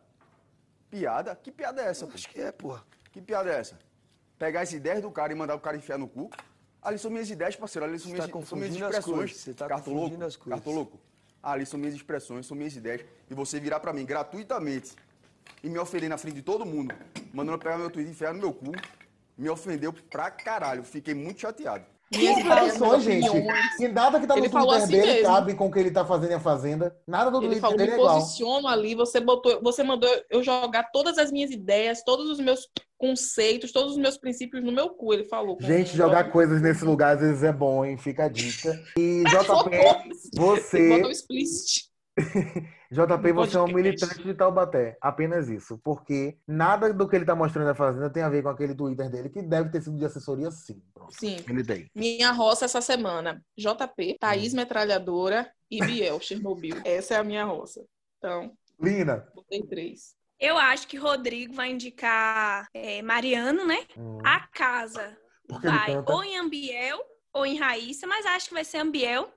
Piada? 0.91 1.35
Que 1.35 1.51
piada 1.51 1.81
é 1.81 1.87
essa, 1.87 2.07
pô? 2.07 2.13
Acho 2.13 2.29
que 2.29 2.43
é, 2.43 2.53
porra. 2.53 2.85
Que 3.11 3.23
piada 3.23 3.51
é 3.51 3.59
essa? 3.59 3.79
Pegar 4.39 4.61
as 4.61 4.73
ideias 4.75 5.01
do 5.01 5.11
cara 5.11 5.33
e 5.33 5.35
mandar 5.35 5.55
o 5.55 5.61
cara 5.61 5.79
enfiar 5.79 5.97
no 5.97 6.09
cu? 6.09 6.29
Ali 6.83 6.99
são 6.99 7.11
minhas 7.11 7.31
ideias, 7.31 7.57
parceiro. 7.57 7.87
Ali 7.87 7.99
são 7.99 8.11
minhas, 8.11 8.27
tá 8.27 8.31
são 8.31 8.39
minhas 8.39 8.51
confundindo 8.51 8.85
as 8.85 8.99
expressões. 8.99 9.37
Você 9.37 9.55
tá 9.55 9.67
Cartoloco, 9.67 10.03
confundindo 10.03 10.27
as 10.27 10.37
coisas. 10.37 10.63
Cartoloco. 10.63 11.01
Ali 11.43 11.67
são 11.67 11.79
minhas 11.79 11.95
expressões, 11.95 12.47
são 12.47 12.57
minhas 12.57 12.77
ideias. 12.77 13.03
E 13.31 13.35
você 13.35 13.59
virar 13.59 13.81
pra 13.81 13.93
mim 13.93 14.05
gratuitamente 14.05 14.93
e 15.63 15.69
me 15.69 15.79
ofender 15.79 16.09
na 16.09 16.17
frente 16.17 16.35
de 16.37 16.43
todo 16.43 16.65
mundo, 16.65 16.95
mandando 17.33 17.55
eu 17.57 17.59
pegar 17.59 17.79
meu 17.79 17.91
tweet 17.91 18.09
e 18.09 18.13
enfiar 18.13 18.33
no 18.33 18.41
meu 18.41 18.53
cu, 18.53 18.73
me 19.37 19.49
ofendeu 19.49 19.93
pra 19.93 20.31
caralho. 20.31 20.85
Fiquei 20.85 21.15
muito 21.15 21.41
chateado. 21.41 21.85
E 22.13 22.43
fala 22.43 22.67
expressões, 22.67 23.03
gente. 23.05 23.29
opiniões. 23.29 23.81
E 23.81 23.89
nada 23.89 24.21
que 24.21 24.27
tá 24.27 24.35
no 24.37 24.41
Ele 24.43 24.51
Twitter 24.51 24.75
assim 24.75 24.93
dele 24.93 25.13
mesmo. 25.15 25.27
cabe 25.27 25.55
com 25.55 25.67
o 25.67 25.73
que 25.73 25.79
ele 25.79 25.91
tá 25.91 26.05
fazendo 26.05 26.31
em 26.33 26.35
A 26.35 26.41
Fazenda. 26.41 26.95
Nada 27.07 27.31
do 27.31 27.39
Ele 27.39 27.47
Twitter 27.47 27.61
falou, 27.63 27.77
dele 27.79 27.91
é 27.91 27.95
igual. 27.95 28.21
posiciono 28.21 28.69
ali, 28.69 28.95
você 28.95 29.19
botou, 29.19 29.61
você 29.63 29.83
mandou 29.83 30.11
eu 30.29 30.43
jogar 30.43 30.91
todas 30.93 31.17
as 31.17 31.33
minhas 31.33 31.51
ideias, 31.51 32.03
todos 32.05 32.29
os 32.29 32.39
meus 32.39 32.69
conceitos, 33.03 33.73
todos 33.73 33.93
os 33.95 33.99
meus 33.99 34.17
princípios 34.17 34.63
no 34.63 34.71
meu 34.71 34.91
cu, 34.91 35.13
ele 35.13 35.25
falou. 35.25 35.59
Gente, 35.61 35.97
jogar 35.97 36.31
coisas 36.31 36.63
nesse 36.63 36.85
lugar 36.85 37.17
às 37.17 37.21
vezes 37.21 37.43
é 37.43 37.53
bom, 37.53 37.85
hein? 37.85 37.97
Fica 37.97 38.27
a 38.27 38.29
dica. 38.29 38.81
E 38.97 39.25
JP, 39.27 40.37
você. 40.37 41.03
JP, 42.93 43.33
você 43.33 43.57
é 43.57 43.61
um 43.61 43.73
militante 43.73 44.23
de 44.23 44.35
Taubaté. 44.35 44.97
Apenas 45.01 45.49
isso. 45.49 45.81
Porque 45.83 46.37
nada 46.47 46.93
do 46.93 47.09
que 47.09 47.17
ele 47.17 47.25
tá 47.25 47.35
mostrando 47.35 47.67
na 47.67 47.75
Fazenda 47.75 48.09
tem 48.09 48.23
a 48.23 48.29
ver 48.29 48.45
com 48.45 48.51
aquele 48.51 48.75
Twitter 48.75 49.11
dele, 49.11 49.31
que 49.31 49.43
deve 49.43 49.71
ter 49.71 49.83
sido 49.83 49.99
de 49.99 50.05
assessoria, 50.05 50.51
sim. 50.53 50.81
Pronto. 50.95 51.13
Sim. 51.19 51.39
Ele 51.49 51.65
tem. 51.65 51.91
Minha 51.93 52.31
roça 52.31 52.67
essa 52.67 52.81
semana. 52.81 53.43
JP, 53.59 54.13
Hum. 54.13 54.17
Thaís 54.21 54.55
Metralhadora 54.55 55.51
e 55.69 55.85
Biel, 55.85 56.21
Chernobyl. 56.21 56.77
Essa 56.87 57.15
é 57.15 57.17
a 57.17 57.25
minha 57.25 57.45
roça. 57.45 57.85
Então, 58.19 58.53
Lina. 58.81 59.27
botei 59.35 59.63
três. 59.63 60.15
Eu 60.43 60.59
acho 60.59 60.89
que 60.89 60.97
Rodrigo 60.97 61.55
vai 61.55 61.71
indicar 61.71 62.67
é, 62.75 63.01
Mariano, 63.01 63.65
né? 63.65 63.87
Hum, 63.97 64.19
A 64.25 64.41
casa 64.49 65.17
porque 65.47 65.67
vai 65.69 65.91
ou 66.17 66.25
em 66.25 66.37
Ambiel 66.37 67.01
ou 67.33 67.47
em 67.47 67.57
Raíssa, 67.59 68.07
mas 68.07 68.27
acho 68.27 68.49
que 68.49 68.55
vai 68.55 68.65
ser 68.65 68.79
Ambiel, 68.79 69.33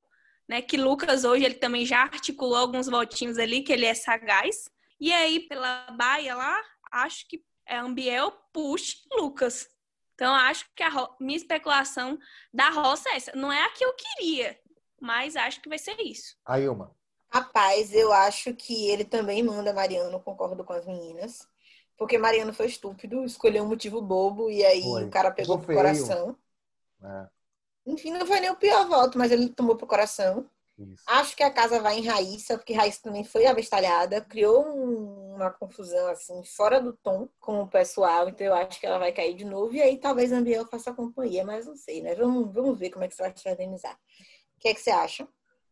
né? 0.47 0.61
Que 0.61 0.77
Lucas 0.77 1.23
hoje 1.23 1.45
ele 1.45 1.55
também 1.55 1.85
já 1.85 2.01
articulou 2.01 2.55
alguns 2.57 2.87
votinhos 2.87 3.37
ali, 3.37 3.61
que 3.61 3.71
ele 3.71 3.85
é 3.85 3.93
sagaz. 3.93 4.69
E 4.99 5.13
aí, 5.13 5.41
pela 5.47 5.87
Baia 5.91 6.35
lá, 6.35 6.59
acho 6.91 7.27
que 7.27 7.43
é 7.67 7.77
Ambiel, 7.77 8.31
puxa 8.53 8.97
Lucas. 9.11 9.67
Então, 10.15 10.33
acho 10.33 10.65
que 10.75 10.81
a 10.81 10.89
ro- 10.89 11.15
minha 11.19 11.37
especulação 11.37 12.17
da 12.53 12.69
roça 12.69 13.09
é 13.09 13.15
essa. 13.17 13.31
Não 13.35 13.51
é 13.51 13.61
a 13.63 13.69
que 13.69 13.83
eu 13.83 13.93
queria, 13.93 14.57
mas 15.01 15.35
acho 15.35 15.61
que 15.61 15.67
vai 15.69 15.77
ser 15.77 15.99
isso. 16.01 16.35
Aí, 16.45 16.67
uma. 16.69 16.95
Rapaz, 17.31 17.93
eu 17.93 18.11
acho 18.13 18.53
que 18.55 18.89
ele 18.89 19.03
também 19.05 19.43
manda 19.43 19.73
Mariano, 19.73 20.19
concordo 20.21 20.63
com 20.63 20.73
as 20.73 20.85
meninas. 20.85 21.47
Porque 21.97 22.17
Mariano 22.17 22.53
foi 22.53 22.67
estúpido, 22.67 23.23
escolheu 23.23 23.63
um 23.63 23.67
motivo 23.67 24.01
bobo 24.01 24.49
e 24.49 24.63
aí 24.65 24.81
Foi. 24.81 25.03
o 25.03 25.09
cara 25.09 25.31
pegou 25.31 25.59
pro 25.59 25.71
coração. 25.71 26.37
É, 27.03 27.29
Enfim, 27.85 28.11
não 28.11 28.25
foi 28.25 28.39
nem 28.39 28.49
o 28.49 28.55
pior 28.55 28.87
voto, 28.87 29.17
mas 29.17 29.31
ele 29.31 29.49
tomou 29.49 29.75
pro 29.75 29.87
coração. 29.87 30.49
isso. 30.77 31.05
Acho 31.07 31.35
que 31.35 31.43
a 31.43 31.51
casa 31.51 31.81
vai 31.81 31.99
em 31.99 32.07
Raíssa, 32.07 32.57
porque 32.57 32.73
Raíssa 32.73 33.01
também 33.03 33.23
foi 33.23 33.45
abestalhada, 33.47 34.21
criou 34.21 34.65
um- 34.67 35.35
uma 35.35 35.51
confusão 35.51 36.07
assim, 36.07 36.43
fora 36.45 36.81
do 36.81 36.93
tom 36.93 37.29
com 37.39 37.61
o 37.61 37.67
pessoal, 37.69 38.29
então 38.29 38.47
eu 38.47 38.55
acho 38.55 38.79
que 38.79 38.85
ela 38.87 38.99
vai 38.99 39.11
cair 39.13 39.35
de 39.35 39.45
novo. 39.45 39.75
E 39.75 39.81
aí 39.81 39.97
talvez 39.99 40.33
a 40.33 40.37
Ambiel 40.37 40.67
faça 40.67 40.93
companhia, 40.93 41.45
mas 41.45 41.65
não 41.67 41.75
sei, 41.77 42.01
né? 42.01 42.15
Vamos, 42.15 42.53
vamos 42.53 42.79
ver 42.79 42.91
como 42.91 43.05
é 43.05 43.09
que 43.09 43.15
você 43.15 43.23
vai 43.23 43.33
se 43.37 43.49
organizar. 43.49 43.95
O 44.57 44.59
que 44.61 44.69
é 44.69 44.73
que 44.75 44.81
você 44.81 44.91
acha? 44.91 45.27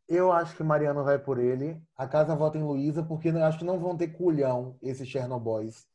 Eu 0.07 0.31
acho 0.31 0.55
que 0.55 0.63
Mariano 0.63 1.03
vai 1.03 1.17
por 1.17 1.39
ele. 1.39 1.81
A 1.95 2.07
casa 2.07 2.35
vota 2.35 2.57
em 2.57 2.63
Luísa, 2.63 3.03
porque 3.03 3.29
eu 3.29 3.43
acho 3.43 3.59
que 3.59 3.65
não 3.65 3.79
vão 3.79 3.95
ter 3.95 4.09
culhão 4.09 4.77
esses 4.81 5.07
Chernobyls, 5.07 5.87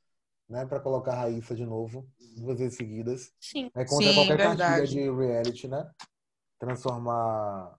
né? 0.48 0.64
Pra 0.66 0.80
colocar 0.80 1.12
a 1.12 1.20
Raíssa 1.20 1.54
de 1.54 1.66
novo, 1.66 2.06
duas 2.36 2.58
vezes 2.58 2.76
seguidas. 2.76 3.32
Sim. 3.40 3.70
É 3.74 3.84
contra 3.84 4.08
Sim, 4.08 4.14
qualquer 4.14 4.38
verdade. 4.38 4.58
cartilha 4.58 4.86
de 4.86 5.10
reality, 5.10 5.68
né? 5.68 5.90
Transformar 6.58 7.76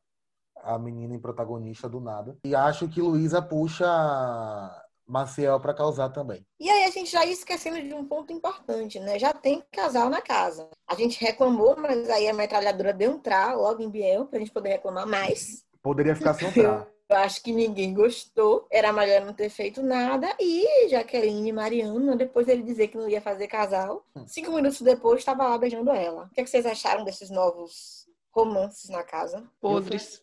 a 0.63 0.77
menina 0.77 1.15
em 1.15 1.19
protagonista 1.19 1.89
do 1.89 1.99
nada. 1.99 2.37
E 2.43 2.55
acho 2.55 2.87
que 2.87 3.01
Luísa 3.01 3.41
puxa 3.41 3.87
Maciel 5.07 5.59
pra 5.59 5.73
causar 5.73 6.09
também. 6.09 6.45
E 6.59 6.69
aí 6.69 6.83
a 6.83 6.91
gente 6.91 7.11
já 7.11 7.25
ia 7.25 7.33
esquecendo 7.33 7.81
de 7.81 7.93
um 7.93 8.05
ponto 8.05 8.31
importante, 8.31 8.99
né? 8.99 9.17
Já 9.17 9.33
tem 9.33 9.63
casal 9.71 10.09
na 10.09 10.21
casa. 10.21 10.69
A 10.87 10.93
gente 10.93 11.19
reclamou, 11.19 11.75
mas 11.75 12.07
aí 12.09 12.27
a 12.27 12.33
metralhadora 12.33 12.93
deu 12.93 13.11
um 13.13 13.19
tra 13.19 13.53
logo 13.53 13.81
em 13.81 13.89
Biel, 13.89 14.27
pra 14.27 14.37
gente 14.37 14.51
poder 14.51 14.69
reclamar 14.69 15.07
mais. 15.07 15.65
Poderia 15.81 16.15
ficar 16.15 16.33
sem 16.33 16.47
entrar. 16.49 16.87
Eu 17.09 17.17
acho 17.17 17.41
que 17.41 17.51
ninguém 17.51 17.91
gostou. 17.93 18.67
Era 18.71 18.93
melhor 18.93 19.25
não 19.25 19.33
ter 19.33 19.49
feito 19.49 19.81
nada. 19.81 20.31
E 20.39 20.87
Jaqueline 20.89 21.49
e 21.49 21.51
Mariana, 21.51 22.15
depois 22.15 22.47
ele 22.47 22.61
dizer 22.61 22.89
que 22.89 22.97
não 22.97 23.09
ia 23.09 23.19
fazer 23.19 23.47
casal, 23.47 24.05
cinco 24.27 24.51
minutos 24.51 24.81
depois 24.81 25.19
estava 25.19 25.47
lá 25.47 25.57
beijando 25.57 25.89
ela. 25.89 26.25
O 26.25 26.29
que, 26.29 26.41
é 26.41 26.43
que 26.43 26.49
vocês 26.49 26.67
acharam 26.67 27.03
desses 27.03 27.31
novos 27.31 28.07
romances 28.31 28.89
na 28.89 29.03
casa? 29.03 29.43
Podres. 29.59 30.21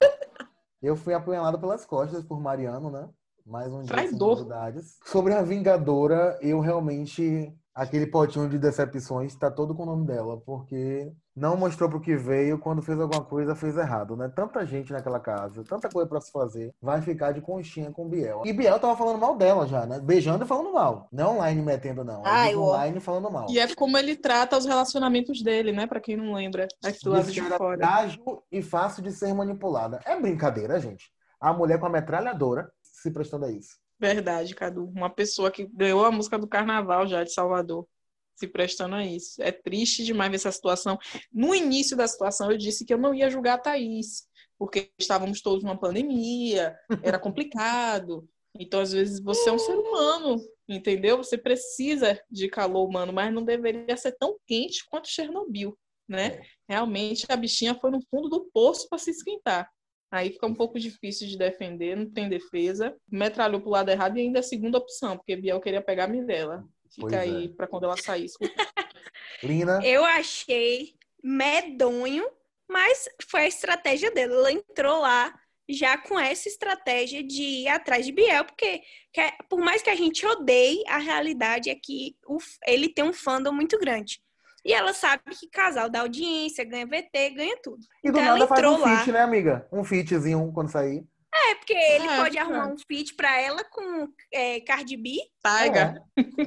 Eu 0.82 0.96
fui 0.96 1.14
apunhalado 1.14 1.60
pelas 1.60 1.84
costas 1.84 2.24
por 2.24 2.40
Mariano, 2.40 2.90
né? 2.90 3.08
Mais 3.46 3.72
um 3.72 3.82
dia 3.82 3.88
Traidor. 3.88 4.38
novidades. 4.38 4.98
Sobre 5.04 5.32
a 5.32 5.42
Vingadora, 5.42 6.38
eu 6.40 6.58
realmente. 6.58 7.52
Aquele 7.74 8.06
potinho 8.06 8.48
de 8.48 8.58
decepções 8.58 9.34
tá 9.34 9.50
todo 9.50 9.74
com 9.74 9.84
o 9.84 9.86
nome 9.86 10.06
dela, 10.06 10.38
porque 10.44 11.10
não 11.34 11.56
mostrou 11.56 11.88
pro 11.88 12.00
que 12.00 12.14
veio, 12.14 12.58
quando 12.58 12.82
fez 12.82 13.00
alguma 13.00 13.24
coisa, 13.24 13.54
fez 13.54 13.78
errado, 13.78 14.14
né? 14.14 14.30
Tanta 14.34 14.66
gente 14.66 14.92
naquela 14.92 15.18
casa, 15.18 15.64
tanta 15.64 15.88
coisa 15.88 16.06
pra 16.06 16.20
se 16.20 16.30
fazer, 16.30 16.74
vai 16.82 17.00
ficar 17.00 17.32
de 17.32 17.40
conchinha 17.40 17.90
com 17.90 18.06
Biel. 18.06 18.42
E 18.44 18.52
Biel 18.52 18.78
tava 18.78 18.94
falando 18.94 19.18
mal 19.18 19.36
dela 19.36 19.66
já, 19.66 19.86
né? 19.86 19.98
Beijando 20.00 20.44
e 20.44 20.46
falando 20.46 20.70
mal. 20.74 21.08
Não 21.10 21.36
online 21.36 21.62
metendo, 21.62 22.04
não. 22.04 22.22
Ai, 22.26 22.54
ó. 22.54 22.60
online 22.60 23.00
falando 23.00 23.30
mal. 23.30 23.46
E 23.48 23.58
é 23.58 23.74
como 23.74 23.96
ele 23.96 24.16
trata 24.16 24.58
os 24.58 24.66
relacionamentos 24.66 25.42
dele, 25.42 25.72
né? 25.72 25.86
Pra 25.86 26.00
quem 26.00 26.14
não 26.14 26.34
lembra, 26.34 26.68
aqui 26.84 27.02
do 27.02 27.10
lado 27.10 27.32
de 27.32 27.40
fora. 27.40 27.78
frágil 27.78 28.42
e 28.52 28.60
fácil 28.60 29.02
de 29.02 29.12
ser 29.12 29.32
manipulada. 29.32 29.98
É 30.04 30.20
brincadeira, 30.20 30.78
gente. 30.78 31.10
A 31.40 31.52
mulher 31.54 31.80
com 31.80 31.86
a 31.86 31.90
metralhadora 31.90 32.70
se 33.02 33.10
prestando 33.10 33.46
a 33.46 33.52
isso. 33.52 33.76
Verdade, 33.98 34.54
Cadu. 34.54 34.84
Uma 34.84 35.10
pessoa 35.10 35.50
que 35.50 35.66
ganhou 35.66 36.04
a 36.04 36.10
música 36.10 36.38
do 36.38 36.48
carnaval 36.48 37.06
já 37.06 37.22
de 37.22 37.32
Salvador, 37.32 37.86
se 38.34 38.48
prestando 38.48 38.94
a 38.94 39.04
isso. 39.04 39.40
É 39.42 39.52
triste 39.52 40.04
demais 40.04 40.30
ver 40.30 40.36
essa 40.36 40.52
situação. 40.52 40.98
No 41.32 41.54
início 41.54 41.96
da 41.96 42.06
situação, 42.06 42.50
eu 42.50 42.58
disse 42.58 42.84
que 42.84 42.92
eu 42.92 42.98
não 42.98 43.14
ia 43.14 43.30
julgar 43.30 43.54
a 43.54 43.58
Thaís, 43.58 44.26
porque 44.58 44.90
estávamos 44.98 45.40
todos 45.40 45.62
numa 45.62 45.78
pandemia, 45.78 46.76
era 47.02 47.18
complicado. 47.20 48.28
Então, 48.58 48.80
às 48.80 48.92
vezes, 48.92 49.20
você 49.20 49.48
é 49.48 49.52
um 49.52 49.58
ser 49.58 49.74
humano, 49.74 50.36
entendeu? 50.68 51.16
Você 51.16 51.38
precisa 51.38 52.20
de 52.30 52.48
calor 52.48 52.86
humano, 52.86 53.12
mas 53.12 53.32
não 53.32 53.44
deveria 53.44 53.96
ser 53.96 54.12
tão 54.12 54.36
quente 54.46 54.84
quanto 54.90 55.08
Chernobyl, 55.08 55.76
né? 56.08 56.42
Realmente, 56.68 57.24
a 57.28 57.36
bichinha 57.36 57.74
foi 57.74 57.90
no 57.90 58.02
fundo 58.10 58.28
do 58.28 58.50
poço 58.52 58.88
para 58.88 58.98
se 58.98 59.10
esquentar. 59.10 59.70
Aí 60.12 60.30
fica 60.30 60.46
um 60.46 60.54
pouco 60.54 60.78
difícil 60.78 61.26
de 61.26 61.38
defender, 61.38 61.96
não 61.96 62.04
tem 62.08 62.28
defesa. 62.28 62.94
Metralhou 63.10 63.62
pro 63.62 63.70
lado 63.70 63.90
errado 63.90 64.18
e 64.18 64.20
ainda 64.20 64.38
é 64.38 64.40
a 64.40 64.42
segunda 64.42 64.76
opção, 64.76 65.16
porque 65.16 65.34
Biel 65.34 65.58
queria 65.58 65.80
pegar 65.80 66.04
a 66.04 66.08
Mirella. 66.08 66.62
Fica 66.94 67.08
Pois 67.08 67.14
aí 67.14 67.44
é. 67.46 67.48
pra 67.48 67.66
quando 67.66 67.84
ela 67.84 67.96
sair. 67.96 68.26
Lina, 69.42 69.80
Eu 69.84 70.04
achei 70.04 70.94
medonho, 71.24 72.28
mas 72.68 73.08
foi 73.30 73.40
a 73.42 73.48
estratégia 73.48 74.10
dela. 74.10 74.34
Ela 74.34 74.52
entrou 74.52 75.00
lá 75.00 75.34
já 75.68 75.96
com 75.96 76.18
essa 76.18 76.48
estratégia 76.48 77.22
de 77.22 77.42
ir 77.42 77.68
atrás 77.68 78.04
de 78.04 78.12
Biel, 78.12 78.44
porque 78.44 78.82
que- 79.12 79.32
por 79.48 79.60
mais 79.60 79.80
que 79.80 79.88
a 79.88 79.94
gente 79.94 80.26
odeie, 80.26 80.82
a 80.88 80.98
realidade 80.98 81.70
é 81.70 81.74
que 81.74 82.16
o- 82.26 82.38
ele 82.66 82.88
tem 82.92 83.04
um 83.04 83.12
fandom 83.14 83.52
muito 83.52 83.78
grande. 83.78 84.20
E 84.64 84.72
ela 84.72 84.92
sabe 84.94 85.22
que 85.38 85.48
casal 85.48 85.90
dá 85.90 86.00
audiência, 86.00 86.64
ganha 86.64 86.86
VT, 86.86 87.30
ganha 87.30 87.56
tudo. 87.62 87.80
e 88.04 88.10
do 88.10 88.18
Então 88.18 88.22
ela 88.22 88.38
nada 88.38 88.46
faz 88.46 88.64
um 88.64 88.78
lá. 88.78 88.96
feat, 88.98 89.12
né, 89.12 89.20
amiga? 89.20 89.66
Um 89.72 89.82
featzinho 89.84 90.52
quando 90.54 90.70
sair. 90.70 91.04
É, 91.34 91.54
porque 91.56 91.72
ele 91.72 92.06
É, 92.08 92.16
pode 92.16 92.36
é. 92.38 92.40
arrumar 92.40 92.66
um 92.68 92.76
feat 92.86 93.14
pra 93.14 93.40
ela 93.40 93.64
com 93.64 94.06
é, 94.32 94.60
Cardi 94.60 94.96
B, 94.96 95.16
Taiga. 95.42 95.94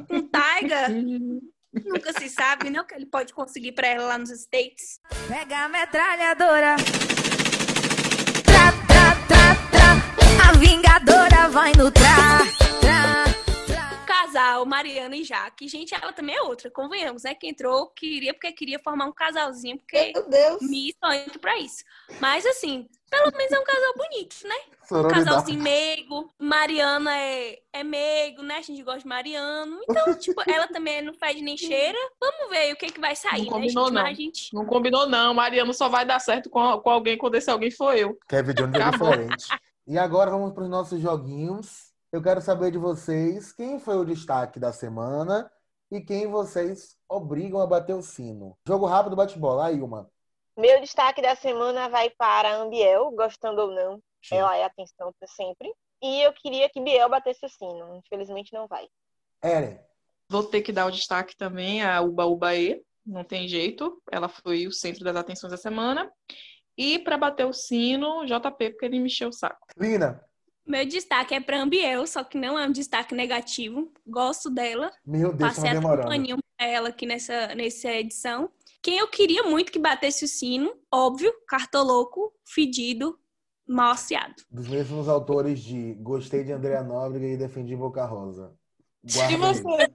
com 0.08 0.22
Taiga. 0.30 0.88
Nunca 1.86 2.14
se 2.14 2.30
sabe, 2.30 2.70
não, 2.70 2.86
que 2.86 2.96
ele 2.96 3.06
pode 3.06 3.34
conseguir 3.34 3.74
pra 3.74 3.88
ela 3.88 4.06
lá 4.06 4.18
nos 4.18 4.30
States. 4.30 5.00
Pega 5.28 5.66
a 5.66 5.68
metralhadora. 5.68 6.76
Tra, 8.46 8.72
tra, 8.88 9.16
tra, 9.28 9.56
tra. 9.72 10.50
A 10.50 10.54
vingadora 10.54 11.50
vai 11.50 11.74
no 11.74 11.92
tra. 11.92 12.65
Casal, 14.36 14.66
Mariana 14.66 15.16
e 15.16 15.24
Jaque. 15.24 15.68
Gente, 15.68 15.96
ela 15.96 16.12
também 16.12 16.36
é 16.36 16.42
outra, 16.42 16.70
convenhamos, 16.70 17.24
né? 17.24 17.34
Que 17.34 17.48
entrou, 17.48 17.88
queria, 17.88 18.34
porque 18.34 18.52
queria 18.52 18.80
formar 18.80 19.06
um 19.06 19.12
casalzinho, 19.12 19.78
porque 19.78 20.12
Meu 20.14 20.30
Deus. 20.30 20.62
me 20.62 20.94
sonho 21.04 21.40
pra 21.40 21.58
isso. 21.58 21.84
Mas, 22.20 22.46
assim, 22.46 22.88
pelo 23.10 23.32
menos 23.36 23.52
é 23.52 23.60
um 23.60 23.64
casal 23.64 23.94
bonito, 23.96 24.36
né? 24.46 24.56
Um 24.92 25.08
casalzinho 25.08 25.62
meigo. 25.62 26.30
Mariana 26.38 27.18
é, 27.18 27.60
é 27.72 27.84
meigo, 27.84 28.44
né? 28.44 28.58
A 28.58 28.62
gente 28.62 28.84
gosta 28.84 29.00
de 29.00 29.08
Mariano. 29.08 29.80
Então, 29.90 30.14
tipo, 30.20 30.42
ela 30.46 30.68
também 30.68 31.02
não 31.02 31.14
fede 31.14 31.42
nem 31.42 31.58
cheira. 31.58 31.98
Vamos 32.20 32.50
ver 32.50 32.74
o 32.74 32.76
que, 32.76 32.88
que 32.88 33.00
vai 33.00 33.16
sair, 33.16 33.46
Não 33.46 33.60
né, 33.60 33.68
combinou, 33.68 33.86
gente? 33.86 33.94
não. 33.94 34.16
Gente... 34.16 34.54
Não 34.54 34.66
combinou, 34.66 35.08
não. 35.08 35.34
Mariano 35.34 35.74
só 35.74 35.88
vai 35.88 36.06
dar 36.06 36.20
certo 36.20 36.50
com, 36.50 36.78
com 36.80 36.90
alguém 36.90 37.18
quando 37.18 37.36
esse 37.36 37.50
alguém 37.50 37.72
for 37.72 37.96
eu. 37.98 38.18
Kevin 38.28 38.54
Jones 38.54 38.76
é 38.76 38.92
diferente. 38.92 39.48
E 39.88 39.98
agora 39.98 40.32
vamos 40.32 40.52
para 40.52 40.64
os 40.64 40.70
nossos 40.70 41.00
joguinhos. 41.00 41.95
Eu 42.16 42.24
quero 42.24 42.40
saber 42.40 42.72
de 42.72 42.78
vocês 42.78 43.52
quem 43.52 43.78
foi 43.78 43.98
o 43.98 44.06
destaque 44.06 44.58
da 44.58 44.72
semana 44.72 45.52
e 45.92 46.00
quem 46.00 46.28
vocês 46.28 46.96
obrigam 47.10 47.60
a 47.60 47.68
bater 47.68 47.94
o 47.94 48.02
sino. 48.02 48.58
Jogo 48.66 48.86
rápido, 48.86 49.18
bate-bola. 49.18 49.66
Aí, 49.66 49.82
uma. 49.82 50.10
Meu 50.56 50.80
destaque 50.80 51.22
da 51.22 51.36
semana 51.36 51.90
vai 51.90 52.10
para 52.12 52.52
a 52.52 52.56
Ambiel, 52.56 53.12
gostando 53.12 53.64
ou 53.64 53.72
não, 53.72 54.02
ela 54.32 54.56
é 54.56 54.64
atenção 54.64 55.14
para 55.20 55.28
sempre. 55.28 55.70
E 56.02 56.22
eu 56.22 56.32
queria 56.32 56.70
que 56.70 56.80
Biel 56.80 57.10
batesse 57.10 57.46
o 57.46 57.50
sino. 57.50 57.98
Infelizmente 57.98 58.54
não 58.54 58.66
vai. 58.66 58.88
Eren. 59.44 59.78
Vou 60.30 60.44
ter 60.46 60.62
que 60.62 60.72
dar 60.72 60.86
o 60.86 60.92
destaque 60.92 61.36
também 61.36 61.84
a 61.84 62.00
Uba 62.00 62.26
Ubaê. 62.26 62.82
Não 63.06 63.26
tem 63.26 63.46
jeito. 63.46 64.02
Ela 64.10 64.30
foi 64.30 64.68
o 64.68 64.72
centro 64.72 65.04
das 65.04 65.18
atenções 65.18 65.52
da 65.52 65.58
semana. 65.58 66.10
E 66.78 66.98
para 66.98 67.18
bater 67.18 67.46
o 67.46 67.52
sino, 67.52 68.26
JP, 68.26 68.70
porque 68.70 68.86
ele 68.86 69.00
me 69.00 69.08
encheu 69.08 69.28
o 69.28 69.34
saco. 69.34 69.68
Lina. 69.78 70.26
Meu 70.66 70.86
destaque 70.86 71.34
é 71.36 71.40
pra 71.40 71.62
Ambiel, 71.62 72.08
só 72.08 72.24
que 72.24 72.38
não 72.38 72.58
é 72.58 72.68
um 72.68 72.72
destaque 72.72 73.14
negativo. 73.14 73.92
Gosto 74.08 74.50
dela. 74.50 74.92
Meu 75.06 75.32
Deus, 75.34 75.54
Passei 75.56 75.70
um 75.72 75.74
demorando. 75.74 76.08
paninho 76.08 76.38
pra 76.58 76.68
ela 76.68 76.90
aqui 76.90 77.06
nessa, 77.06 77.54
nessa 77.54 77.90
edição. 77.92 78.50
Quem 78.82 78.98
eu 78.98 79.08
queria 79.08 79.44
muito 79.44 79.72
que 79.72 79.80
batesse 79.80 80.26
o 80.26 80.28
sino, 80.28 80.74
óbvio, 80.92 81.32
cartoloco, 81.48 82.34
fedido, 82.44 83.18
mal 83.68 83.92
assiado. 83.92 84.36
Dos 84.50 84.68
mesmos 84.68 85.08
autores 85.08 85.60
de 85.60 85.94
Gostei 85.96 86.44
de 86.44 86.52
Andréa 86.52 86.84
Nóbrega 86.84 87.26
e 87.28 87.38
Defendi 87.38 87.76
Boca 87.76 88.06
Rosa. 88.06 88.54
E 89.04 89.12
Guardem. 89.14 89.38
você? 89.38 89.94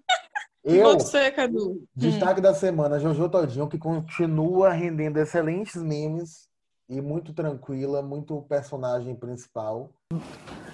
E 0.65 0.77
Eu, 0.77 0.93
você, 0.99 1.31
Cadu? 1.33 1.85
destaque 1.97 2.41
da 2.41 2.53
semana, 2.55 2.99
Jojo 2.99 3.29
Todinho, 3.29 3.69
que 3.69 3.79
continua 3.79 4.71
rendendo 4.73 5.19
excelentes 5.19 5.77
memes 5.83 6.49
e 6.89 7.01
muito 7.01 7.33
tranquila, 7.33 8.03
muito 8.03 8.43
personagem 8.43 9.17
principal. 9.17 9.93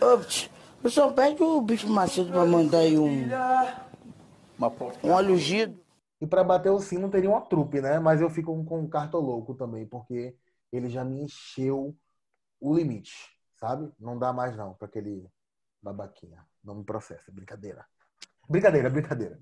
Ops, 0.01 0.51
eu 0.83 0.91
só 0.91 1.13
pede 1.13 1.43
o 1.43 1.61
bicho 1.61 1.89
macedo 1.89 2.31
pra 2.31 2.47
mandar 2.47 2.79
aí 2.79 2.99
um. 2.99 3.29
Um 5.03 5.11
óleo 5.11 5.35
ungido. 5.35 5.79
E 6.21 6.27
para 6.27 6.43
bater 6.43 6.71
o 6.71 6.81
sino 6.81 7.11
teria 7.11 7.29
uma 7.29 7.43
trupe, 7.43 7.81
né? 7.81 7.99
Mas 7.99 8.23
eu 8.23 8.31
fico 8.31 8.65
com 8.65 8.83
o 8.83 8.89
Cartoloco 8.89 9.55
também, 9.55 9.87
porque 9.87 10.35
ele 10.73 10.89
já 10.89 11.05
me 11.05 11.21
encheu 11.21 11.95
o 12.59 12.75
limite, 12.75 13.13
sabe? 13.57 13.93
Não 14.01 14.19
dá 14.19 14.33
mais 14.33 14.57
não 14.57 14.73
para 14.73 14.89
aquele 14.89 15.29
babaquinha. 15.83 16.43
Não 16.65 16.77
me 16.77 16.85
processa, 16.85 17.31
brincadeira. 17.31 17.85
Brincadeira, 18.49 18.89
brincadeira. 18.89 19.39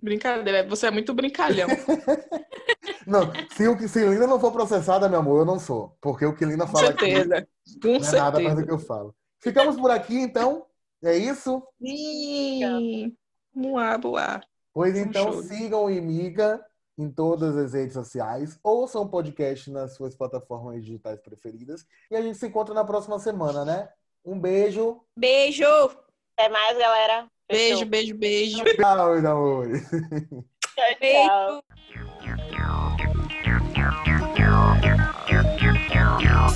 Brincadeira, 0.00 0.66
você 0.66 0.86
é 0.86 0.90
muito 0.90 1.12
brincalhão. 1.12 1.68
Não, 3.06 3.22
se 3.54 3.66
o 3.68 3.88
se 3.88 4.04
Lina 4.06 4.26
não 4.26 4.38
for 4.40 4.52
processada, 4.52 5.08
meu 5.08 5.20
amor, 5.20 5.40
eu 5.40 5.44
não 5.44 5.58
sou. 5.58 5.96
Porque 6.00 6.24
o 6.26 6.34
que 6.34 6.44
Lina 6.44 6.66
Com 6.66 6.72
fala 6.72 6.90
aqui 6.90 7.10
certeza. 7.10 7.48
Com 7.82 7.98
não 7.98 8.08
é 8.08 8.12
nada 8.12 8.40
mais 8.40 8.54
do 8.54 8.60
certeza. 8.60 8.66
que 8.66 8.72
eu 8.72 8.78
falo. 8.78 9.14
Ficamos 9.40 9.76
por 9.76 9.90
aqui, 9.90 10.16
então. 10.18 10.66
É 11.02 11.16
isso? 11.16 11.62
Sim. 11.82 13.16
Boa, 13.54 13.96
boa. 13.98 14.40
Pois 14.72 14.94
Um 14.94 14.98
então 14.98 15.32
show. 15.32 15.42
sigam 15.42 15.84
o 15.84 15.90
Imiga 15.90 16.64
em 16.98 17.10
todas 17.10 17.56
as 17.56 17.72
redes 17.72 17.94
sociais, 17.94 18.58
ouçam 18.62 19.02
o 19.02 19.08
podcast 19.08 19.70
nas 19.70 19.94
suas 19.94 20.14
plataformas 20.14 20.84
digitais 20.84 21.18
preferidas 21.20 21.86
e 22.10 22.16
a 22.16 22.20
gente 22.20 22.36
se 22.36 22.46
encontra 22.46 22.74
na 22.74 22.84
próxima 22.84 23.18
semana, 23.18 23.64
né? 23.64 23.88
Um 24.22 24.38
beijo. 24.38 25.00
Beijo! 25.16 25.64
Até 26.36 26.50
mais, 26.50 26.76
galera. 26.76 27.26
Beijo, 27.48 27.86
beijo, 27.86 28.14
beijo. 28.16 28.62
Tchau, 28.76 29.12
meus 29.14 29.24
amores. 29.24 29.90
Tchau, 29.90 30.94
tchau. 31.00 31.62
Beijo! 31.88 32.09
Thank 36.22 36.54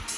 you. 0.00 0.15